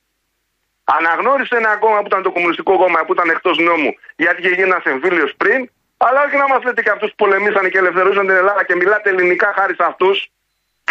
Αναγνώρισε 0.84 1.56
ένα 1.56 1.76
κόμμα 1.76 2.00
που 2.00 2.06
ήταν 2.06 2.22
το 2.24 2.32
Κομμουνιστικό 2.32 2.78
Κόμμα 2.78 3.06
που 3.06 3.13
ήταν 3.13 3.30
εκτός 3.30 3.58
νόμου 3.58 3.96
γιατί 4.15 4.41
είχε 4.41 4.50
γίνει 4.50 4.70
ένας 4.70 4.84
εμφύλιος 4.84 5.34
πριν, 5.38 5.70
αλλά 5.98 6.24
όχι 6.26 6.38
να 6.38 6.48
μας 6.48 6.63
λέτε 6.63 6.82
και 6.82 6.89
αυτούς 6.89 7.10
που 7.10 7.15
πολεμήσαν 7.15 7.70
και 7.70 7.78
ελευθερούσαν 7.78 8.26
την 8.28 8.36
Ελλάδα 8.36 8.63
και 8.63 8.76
μιλάτε 8.76 9.10
ελληνικά 9.10 9.54
χάρη 9.56 9.76
σε 9.76 9.84
αυτούς. 9.84 10.32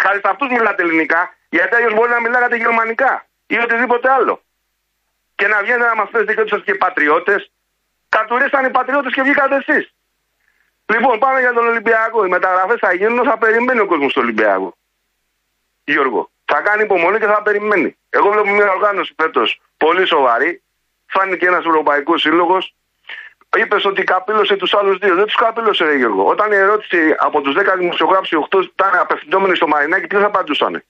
Χάρη 0.01 0.19
σε 0.19 0.29
αυτούς 0.29 0.47
μιλάτε 0.49 0.81
ελληνικά, 0.83 1.35
γιατί 1.49 1.75
αλλιώς 1.75 1.93
μπορεί 1.93 2.09
να 2.09 2.21
μιλάγατε 2.21 2.55
γερμανικά 2.55 3.25
ή 3.47 3.57
οτιδήποτε 3.57 4.09
άλλο. 4.09 4.41
Και 5.35 5.47
να 5.47 5.61
βγαίνετε 5.61 5.85
να 5.85 5.95
μας 5.95 6.09
πείτε 6.09 6.33
και 6.33 6.39
ότι 6.39 6.49
είσαστε 6.49 6.71
και 6.71 6.77
πατριώτες. 6.77 7.51
Κατουρίσαν 8.15 8.65
οι 8.65 8.69
πατριώτες 8.69 9.13
και 9.13 9.21
βγήκατε 9.21 9.55
εσείς. 9.55 9.93
Λοιπόν, 10.85 11.19
πάμε 11.19 11.39
για 11.39 11.53
τον 11.53 11.67
Ολυμπιακό. 11.67 12.25
Οι 12.25 12.29
μεταγραφές 12.29 12.79
θα 12.79 12.93
γίνουν, 12.93 13.25
θα 13.25 13.37
περιμένει 13.37 13.79
ο 13.79 13.85
κόσμος 13.85 14.11
στο 14.11 14.21
Ολυμπιακό. 14.21 14.77
Γιώργο. 15.83 16.29
Θα 16.45 16.61
κάνει 16.61 16.83
υπομονή 16.83 17.19
και 17.19 17.25
θα 17.25 17.41
περιμένει. 17.41 17.97
Εγώ 18.09 18.29
βλέπω 18.31 18.49
μια 18.49 18.71
οργάνωση 18.71 19.13
φέτος 19.21 19.61
πολύ 19.77 20.05
σοβαρή. 20.07 20.61
Φάνηκε 21.05 21.45
ένας 21.45 21.65
Ευρωπαϊκός 21.65 22.21
Σύλλογος. 22.21 22.75
Είπες 23.57 23.85
ότι 23.85 24.03
καπήλωσε 24.03 24.55
τους 24.55 24.73
άλλους 24.73 24.97
δύο. 24.97 25.15
Δεν 25.15 25.25
τους 25.25 25.35
καπήλωσε, 25.35 25.83
ρε 25.85 25.95
Γιώργο. 25.95 26.25
Όταν 26.27 26.51
η 26.51 26.55
ερώτηση 26.55 27.15
από 27.17 27.41
τους 27.41 27.53
10 27.53 27.75
δημοσιογράφους, 27.77 28.31
οι 28.31 28.35
8 28.35 28.61
ήταν 28.61 28.95
απευθυνόμενοι 28.99 29.55
στο 29.55 29.67
Μαρινάκι, 29.67 30.07
τι 30.07 30.15
θα 30.15 30.25
απαντούσαν. 30.25 30.83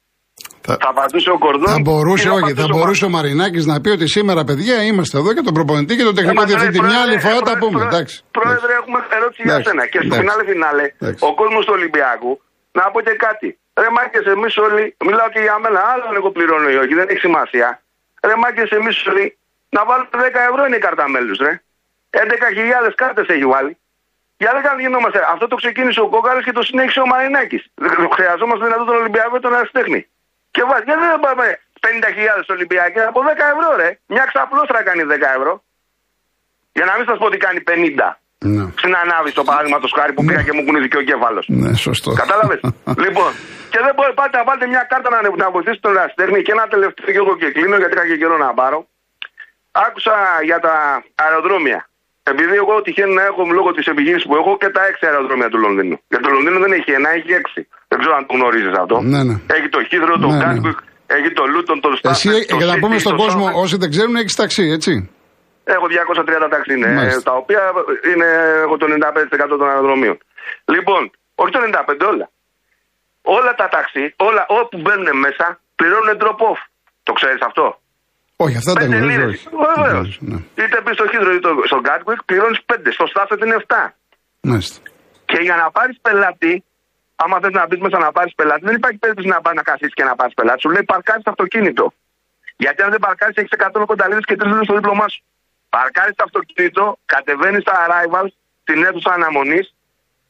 Θα, 0.67 0.73
Θα 0.84 0.89
απαντούσε 0.93 1.30
ο 1.38 1.39
Κορδόν. 1.45 1.69
θα 1.76 1.80
μπορούσε, 1.88 2.28
ή 2.28 2.32
όχι, 2.38 2.39
θα 2.39 2.45
απαντούσε 2.52 2.73
ο 2.73 2.78
μπορούσε 2.78 3.04
ο 3.10 3.12
Μαρινάκης 3.15 3.63
να 3.71 3.76
πει 3.82 3.89
ότι 3.97 4.06
σήμερα, 4.15 4.41
παιδιά, 4.49 4.76
είμαστε 4.89 5.15
εδώ 5.21 5.32
και 5.36 5.43
τον 5.47 5.54
προπονητή 5.58 5.93
και 5.99 6.06
τον 6.10 6.15
τεχνικό 6.19 6.41
Είμαστε, 6.41 6.52
διευθυντή. 6.52 6.80
ρε, 6.80 6.88
Μια 6.89 6.99
άλλη 7.06 7.17
πρόεδρε, 7.17 7.28
φορά 7.28 7.39
τα 7.39 7.43
πρόεδρε, 7.43 7.63
πούμε. 7.63 7.78
πρόεδρε, 7.80 7.95
Εντάξει. 7.95 8.15
Πρόεδρε, 8.38 8.71
έχουμε 8.80 8.99
ερώτηση 9.17 9.41
για 9.45 9.54
Εντάξει, 9.54 9.67
σένα. 9.69 9.84
Και 9.91 9.99
στο 10.04 10.08
εντάξει. 10.10 10.21
φινάλε 10.21 10.43
φινάλε, 10.52 10.86
Εντάξει. 11.02 11.21
ο 11.30 11.32
κόσμος 11.41 11.62
του 11.67 11.73
Ολυμπιακού, 11.78 12.32
να 12.78 12.84
πω 12.91 12.97
και 13.08 13.15
κάτι. 13.28 13.49
Ρε 13.84 13.89
μάκε, 13.95 14.19
εμείς 14.36 14.54
όλοι, 14.67 14.84
μιλάω 15.08 15.30
και 15.36 15.41
για 15.47 15.56
μένα, 15.63 15.80
άλλο 15.91 16.04
αν 16.10 16.15
εγώ 16.19 16.30
πληρώνω 16.36 16.67
ή 16.76 16.78
όχι, 16.84 16.93
δεν 16.99 17.08
έχει 17.12 17.21
σημασία. 17.28 17.69
Ρε 18.28 18.36
μάκε, 18.41 18.63
εμείς 18.80 18.95
όλοι, 19.12 19.26
να 19.76 19.82
βάλουμε 19.88 20.10
10 20.26 20.39
ευρώ 20.49 20.62
είναι 20.67 20.78
η 20.82 20.84
κάρτα 20.86 21.06
μέλου, 21.13 21.36
ρε. 21.45 21.54
11.000 22.23 22.93
κάρτες 23.02 23.28
έχει 23.36 23.45
βάλει. 23.54 23.73
Για 24.41 24.52
δεν 24.56 24.80
γινόμαστε. 24.86 25.19
Αυτό 25.34 25.45
το 25.52 25.56
ξεκίνησε 25.62 25.99
ο 26.06 26.08
Κόκαλης 26.13 26.43
και 26.47 26.52
το 26.58 26.62
συνέχισε 26.69 26.99
ο 27.06 27.08
Μαρινάκης. 27.13 27.63
Χρειαζόμαστε 28.17 28.63
δηλαδή 28.67 28.86
τον 28.89 28.95
Ολυμπιακό 29.02 29.36
τον 29.45 29.54
Αριστέχνη. 29.60 30.02
Και 30.56 30.63
βάζει, 30.70 30.84
γιατί 30.89 31.04
δεν 31.12 31.20
πάμε 31.28 31.46
50.000 31.80 32.56
Ολυμπιακοί 32.56 33.00
από 33.12 33.20
10 33.22 33.28
ευρώ, 33.54 33.70
ρε. 33.82 33.89
Μια 34.13 34.26
ξαπλώστρα 34.32 34.80
κάνει 34.89 35.04
10 35.04 35.13
ευρώ. 35.38 35.54
Για 36.78 36.86
να 36.89 36.94
μην 36.98 37.06
σας 37.10 37.18
πω 37.20 37.26
ότι 37.32 37.38
κάνει 37.46 37.60
50. 37.68 38.10
Ναι, 38.46 38.63
Στην 38.82 38.94
ανάβη, 39.04 39.32
το 39.39 39.44
παράδειγμα 39.44 39.80
του 39.80 39.89
χάρη 39.98 40.13
που 40.13 40.24
πήγα 40.26 40.42
και 40.48 40.54
μου 40.54 40.63
κουνήθηκε 40.66 40.98
ο 40.98 41.02
κέφαλος. 41.10 41.46
ναι, 41.50 41.74
σωστό. 41.86 42.12
Κατάλαβες; 42.24 42.60
λοιπόν, 43.06 43.32
και 43.72 43.80
δεν 43.86 43.94
μπορεί 43.96 44.13
πάτε 44.13 44.38
να 44.38 44.44
βάλετε 44.44 44.68
μια 44.74 44.84
κάρτα 44.92 45.10
να, 45.16 45.20
να 45.44 45.52
βοηθήσει 45.52 45.80
τον 45.80 45.98
Αστέρνη 45.98 46.42
και 46.42 46.52
ένα 46.52 46.68
τελευταίο 46.68 47.06
και 47.16 47.22
εγώ 47.24 47.34
και 47.38 47.52
κλείνω 47.56 47.76
γιατί 47.78 47.94
είχα 47.96 48.08
και 48.08 48.18
καιρό 48.18 48.38
να 48.38 48.54
πάρω. 48.54 48.88
Άκουσα 49.72 50.16
για 50.44 50.60
τα 50.60 51.04
αεροδρόμια. 51.16 51.88
Επειδή 52.24 52.56
εγώ 52.56 52.82
τυχαίνει 52.82 53.13
να 53.13 53.24
έχω 53.30 53.42
λόγω 53.58 53.72
της 53.72 53.86
επιχείρησης 53.88 54.28
που 54.28 54.36
έχω 54.36 54.58
και 54.58 54.70
τα 54.70 54.86
έξι 54.86 55.06
αεροδρόμια 55.06 55.50
του 55.50 55.58
Λονδίνου. 55.58 56.02
Γιατί 56.08 56.24
το 56.24 56.32
Λονδίνο 56.32 56.60
δεν 56.60 56.72
έχει 56.72 56.92
ένα, 56.92 57.10
έχει 57.10 57.32
έξι. 57.34 57.68
Δεν 57.94 58.02
ξέρω 58.02 58.16
αν 58.20 58.26
το 58.30 58.34
γνωρίζεις 58.38 58.76
αυτό. 58.84 58.98
Ναι, 59.14 59.22
ναι. 59.30 59.36
Έχει 59.56 59.68
το 59.76 59.80
Heathrow, 59.89 60.13
το 60.24 60.28
Ναι, 60.28 60.36
ναι. 60.36 60.42
Gatwick, 60.44 60.78
έχει 61.18 61.30
το 61.40 61.44
Luton, 61.54 61.78
το 61.86 61.90
Stansted. 62.00 62.32
Εσύ, 62.32 62.46
το 62.52 62.56
για 62.60 62.68
να 62.72 62.76
City, 62.76 62.82
πούμε 62.84 62.96
στον 63.04 63.16
το 63.16 63.22
κόσμο, 63.24 63.46
Southampton. 63.48 63.64
όσοι 63.64 63.76
δεν 63.82 63.90
ξέρουν, 63.94 64.16
έχεις 64.22 64.36
ταξί, 64.42 64.64
έτσι. 64.78 64.94
Έχω 65.76 65.86
230 65.96 66.48
ταξί, 66.56 66.74
ναι, 66.84 66.92
Μάλιστα. 67.00 67.22
τα 67.30 67.34
οποία 67.42 67.62
είναι 68.10 68.28
έχω 68.66 68.76
το 68.82 68.86
95% 68.90 69.58
των 69.62 69.68
αεροδρομίων. 69.72 70.18
Λοιπόν, 70.76 71.02
όχι 71.42 71.52
το 71.56 71.60
95% 71.60 72.06
όλα. 72.14 72.28
Όλα 73.38 73.52
τα 73.62 73.68
ταξί, 73.76 74.04
όλα 74.30 74.44
όπου 74.60 74.76
μπαίνουν 74.84 75.10
μέσα, 75.26 75.46
πληρώνουν 75.80 76.12
drop-off. 76.22 76.60
Το 77.08 77.12
ξέρεις 77.20 77.42
αυτό; 77.50 77.66
Όχι, 78.46 78.56
αυτά 78.62 78.72
τα 78.74 78.80
Πέντε 78.80 78.96
γνωρίζω. 78.96 79.20
λίρες. 79.20 79.40
όχι. 79.52 79.82
Βεβαίω. 79.84 80.04
Ναι. 80.32 80.38
Είτε 80.62 80.78
πεις 80.84 80.94
στο 81.00 81.06
Χίδρο 81.12 81.30
είτε 81.36 81.48
στο 81.72 81.80
Gatwick, 81.88 82.20
πληρώνεις 82.30 82.60
5. 82.70 82.92
Στο 82.98 83.06
Στάφετ 83.12 83.40
είναι 83.46 83.56
7. 83.68 83.94
Μάλιστα. 84.50 84.78
Και 85.30 85.40
για 85.48 85.56
να 85.62 85.66
πάρεις 85.76 85.96
πελάτη, 86.06 86.54
άμα 87.24 87.40
θες 87.40 87.52
να 87.52 87.68
μπεις 87.68 87.80
μέσα 87.80 87.98
να 88.00 88.12
πάρεις 88.12 88.34
πελάτη, 88.36 88.66
δεν 88.66 88.76
υπάρχει 88.76 88.98
περίπτωση 88.98 89.28
να 89.28 89.42
πάει 89.42 89.54
να 89.54 89.62
καθίσεις 89.62 89.94
και 89.94 90.04
να 90.04 90.16
πάρεις 90.16 90.34
πελάτη. 90.34 90.62
Σου 90.62 90.70
λέει 90.70 90.84
παρκάρεις 90.84 91.24
το 91.24 91.30
αυτοκίνητο. 91.30 91.94
Γιατί 92.56 92.82
αν 92.82 92.90
δεν 92.90 93.00
παρκάρεις, 93.00 93.36
έχεις 93.36 93.52
100 93.52 93.86
κονταλίδε 93.86 94.20
και 94.20 94.36
τρεις 94.36 94.52
λίρες 94.52 94.66
στο 94.66 94.76
δίπλωμά 94.76 95.08
σου. 95.08 95.22
Παρκάρεις 95.70 96.16
το 96.16 96.24
αυτοκίνητο, 96.24 96.98
κατεβαίνεις 97.06 97.62
στα 97.62 97.74
arrivals, 97.86 98.32
στην 98.62 98.84
αίθουσα 98.84 99.12
αναμονής, 99.14 99.76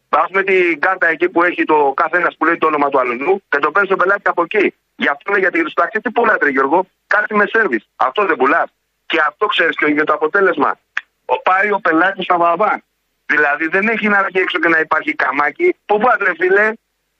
πα 0.09 0.27
με 0.31 0.43
την 0.43 0.79
κάρτα 0.79 1.07
εκεί 1.07 1.29
που 1.29 1.43
έχει 1.43 1.63
το 1.63 1.93
κάθε 1.95 2.17
ένα 2.17 2.31
που 2.37 2.45
λέει 2.45 2.57
το 2.57 2.67
όνομα 2.67 2.89
του 2.89 2.99
αλλού 2.99 3.43
και 3.49 3.59
το 3.59 3.71
παίρνεις 3.71 3.89
το 3.89 3.95
πελάτη 3.95 4.21
από 4.23 4.43
εκεί. 4.43 4.73
Γι' 4.95 5.07
αυτό 5.07 5.31
λέει 5.31 5.41
γιατί 5.41 5.59
στο 5.59 5.81
ταξί 5.81 6.01
τι 6.01 6.11
πουλάτε, 6.11 6.49
Γιώργο, 6.49 6.87
κάτι 7.07 7.35
με 7.35 7.45
σερβις. 7.47 7.87
Αυτό 7.95 8.25
δεν 8.25 8.35
πουλάς. 8.35 8.69
Και 9.05 9.19
αυτό 9.27 9.45
ξέρεις 9.45 9.75
και 9.75 9.85
για 9.85 10.03
το 10.03 10.13
αποτέλεσμα. 10.13 10.79
Ο, 11.25 11.41
πάει 11.41 11.71
ο 11.71 11.79
πελάτης 11.79 12.23
στα 12.23 12.37
βαβά. 12.37 12.81
Δηλαδή 13.25 13.67
δεν 13.67 13.87
έχει 13.87 14.07
να 14.07 14.23
βγει 14.23 14.39
έξω 14.39 14.59
και 14.59 14.67
να 14.67 14.79
υπάρχει 14.79 15.13
καμάκι. 15.15 15.75
Πού 15.85 15.97
πάτε, 15.99 16.23
ρε 16.23 16.33
φίλε, 16.39 16.73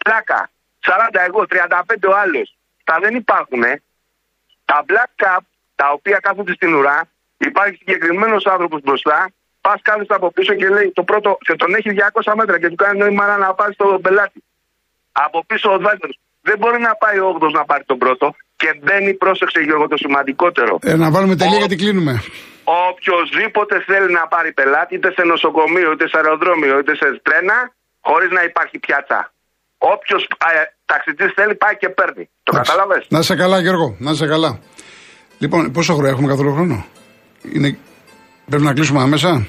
πλάκα. 0.04 0.50
40 0.86 1.20
εγώ, 1.28 1.42
35 1.50 2.08
ο 2.12 2.16
άλλος. 2.24 2.48
Τα 2.84 2.96
δεν 3.04 3.14
υπάρχουν. 3.16 3.64
Τα 4.66 4.78
black 4.90 5.12
cap, 5.24 5.44
τα 5.76 5.88
οποία 5.92 6.18
κάθονται 6.26 6.54
στην 6.54 6.74
ουρά, 6.76 7.00
υπάρχει 7.38 7.76
συγκεκριμένος 7.76 8.46
άνθρωπος 8.46 8.82
μπροστά 8.82 9.20
Πας 9.66 9.80
κάθεσαι 9.88 10.16
από 10.20 10.28
πίσω 10.36 10.54
και 10.60 10.68
λέει 10.76 10.88
το 11.00 11.04
πρώτο, 11.10 11.30
και 11.46 11.56
τον 11.62 11.70
έχει 11.78 11.90
200 12.22 12.34
μέτρα 12.40 12.56
και 12.62 12.70
του 12.72 12.80
κάνει 12.84 12.98
νόημα 13.00 13.38
να 13.38 13.54
πάρει 13.60 13.74
τον 13.82 14.02
πελάτη. 14.06 14.40
Από 15.26 15.38
πίσω 15.50 15.68
ο 15.76 15.78
δεύτερο. 15.88 16.14
Δεν 16.48 16.58
μπορεί 16.60 16.80
να 16.90 16.94
πάει 17.04 17.18
ο 17.26 17.28
8 17.42 17.52
να 17.60 17.64
πάρει 17.70 17.84
τον 17.92 17.98
πρώτο 18.04 18.26
και 18.62 18.70
μπαίνει, 18.82 19.14
πρόσεξε 19.24 19.60
Γιώργο, 19.68 19.88
το 19.88 19.98
σημαντικότερο. 19.98 20.74
Ε, 20.82 20.96
να 21.04 21.12
βάλουμε 21.12 21.36
τελεία 21.36 21.58
γιατί 21.64 21.76
κλείνουμε. 21.76 22.14
Οποιοδήποτε 22.90 23.76
θέλει 23.88 24.10
να 24.20 24.24
πάρει 24.34 24.52
πελάτη, 24.60 24.96
είτε 24.96 25.10
σε 25.18 25.24
νοσοκομείο, 25.32 25.92
είτε 25.92 26.08
σε 26.08 26.18
αεροδρόμιο, 26.18 26.80
είτε 26.80 26.94
σε 26.96 27.08
τρένα, 27.26 27.58
χωρίς 28.02 28.30
να 28.38 28.44
υπάρχει 28.44 28.80
πιάτσα. 28.80 29.20
Όποιος 29.94 30.28
ταξιτζής 30.86 31.32
θέλει 31.36 31.56
πάει 31.56 31.76
και 31.78 31.90
παίρνει. 31.90 32.30
Το 32.44 32.52
κατάλαβες; 32.52 33.06
Να 33.10 33.22
σε 33.22 33.36
καλά, 33.36 33.60
Γιώργο, 33.60 33.96
να 34.00 34.14
σε 34.14 34.28
καλά. 34.28 34.60
Λοιπόν, 35.38 35.72
πόσο 35.72 35.94
χρόνο 35.94 36.10
έχουμε 36.10 36.28
καθόλου 36.28 36.54
χρόνο; 36.54 36.86
Είναι... 37.54 37.78
Πρέπει 38.46 38.64
να 38.64 38.74
κλείσουμε 38.74 39.02
άμεσα; 39.02 39.48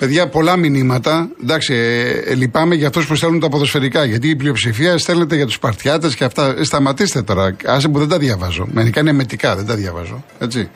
Παιδιά, 0.00 0.28
πολλά 0.28 0.56
μηνύματα. 0.56 1.30
Εντάξει, 1.42 1.74
ε, 1.74 2.30
ε, 2.30 2.34
λυπάμαι 2.34 2.74
για 2.74 2.86
αυτούς 2.86 3.06
που 3.06 3.14
στέλνουν 3.14 3.40
τα 3.40 3.48
ποδοσφαιρικά. 3.48 4.04
Γιατί 4.04 4.28
η 4.28 4.36
πλειοψηφία 4.36 4.98
στέλνεται 4.98 5.36
για 5.36 5.46
τους 5.46 5.58
Παρτιάτε 5.58 6.08
και 6.08 6.24
αυτά. 6.24 6.54
Ε, 6.58 6.64
σταματήστε 6.64 7.22
τώρα. 7.22 7.56
Άσε 7.64 7.88
που 7.88 7.98
δεν 7.98 8.08
τα 8.08 8.18
διαβάζω. 8.18 8.66
Μερικά 8.70 9.00
είναι 9.00 9.12
μετικά, 9.12 9.56
δεν 9.56 9.66
τα 9.66 9.74
διαβάζω. 9.74 10.24
Έτσι. 10.38 10.70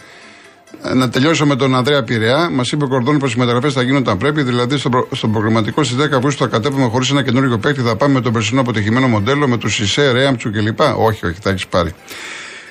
Ε, 0.82 0.94
να 0.94 1.08
τελειώσω 1.10 1.46
με 1.46 1.56
τον 1.56 1.74
Ανδρέα 1.74 2.02
Πειραιά. 2.02 2.50
Μας 2.50 2.72
είπε 2.72 2.84
ο 2.84 2.88
Κορδόνης 2.88 3.20
πως 3.20 3.34
οι 3.34 3.38
μεταγραφές 3.38 3.72
θα 3.72 3.82
γίνουν 3.82 4.00
όταν 4.00 4.18
πρέπει. 4.18 4.42
Δηλαδή, 4.42 4.78
στο, 4.78 4.88
προ, 4.88 5.08
στο 5.12 5.28
προγραμματικό 5.28 5.82
στις 5.82 5.96
10 5.96 6.12
Αυγούστου 6.12 6.42
θα 6.42 6.48
κατέβουμε 6.48 6.88
χωρίς 6.88 7.10
ένα 7.10 7.22
καινούριο 7.22 7.58
παίκτη. 7.58 7.80
Θα 7.80 7.96
πάμε 7.96 8.14
με 8.14 8.20
τον 8.20 8.32
περσινό 8.32 8.60
αποτυχημένο 8.60 9.08
μοντέλο, 9.08 9.48
με 9.48 9.58
τους 9.58 9.74
Σισε, 9.74 10.10
Ρέαμτσου 10.10 10.50
κλπ. 10.50 10.80
Όχι, 10.80 11.26
όχι, 11.26 11.38
θα 11.40 11.50
έχεις 11.50 11.66
πάρει. 11.66 11.94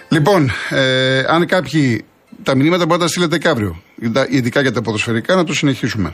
Λοιπόν, 0.10 0.52
ε, 0.70 1.24
αν 1.28 1.46
κάποιοι. 1.46 2.06
Τα 2.44 2.56
μηνύματα 2.56 2.86
μπορείτε 2.86 3.04
να 3.04 3.10
στείλετε 3.10 3.38
και 3.38 3.48
αύριο. 3.48 3.82
Ειδικά 4.30 4.62
για 4.62 4.72
τα 4.72 4.82
ποδοσφαιρικά, 4.82 5.36
να 5.36 5.44
το 5.44 5.54
συνεχίσουμε. 5.54 6.14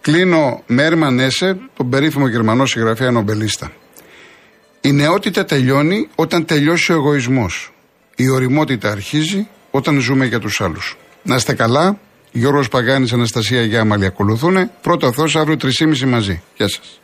Κλείνω 0.00 0.62
με 0.66 0.82
Έρμαν 0.82 1.18
Έσε, 1.18 1.56
τον 1.76 1.90
περίφημο 1.90 2.28
γερμανό 2.28 2.66
συγγραφέα 2.66 3.10
νομπελίστα. 3.10 3.72
Η 4.80 4.92
νεότητα 4.92 5.44
τελειώνει 5.44 6.08
όταν 6.14 6.44
τελειώσει 6.44 6.92
ο 6.92 6.94
εγωισμός. 6.94 7.72
Η 8.16 8.28
οριμότητα 8.28 8.90
αρχίζει 8.90 9.46
όταν 9.70 10.00
ζούμε 10.00 10.26
για 10.26 10.38
τους 10.38 10.60
άλλους. 10.60 10.96
Να 11.24 11.34
είστε 11.34 11.54
καλά. 11.54 11.98
Γιώργος 12.32 12.68
Παγάνης, 12.68 13.12
Αναστασία 13.12 13.62
Γιάμαλη 13.62 14.06
ακολουθούν. 14.06 14.70
Πρώτο 14.80 15.12
Θεός 15.12 15.36
αύριο 15.36 15.56
3.30 15.62 16.06
μαζί. 16.06 16.42
Γεια 16.56 16.68
σας. 16.68 17.00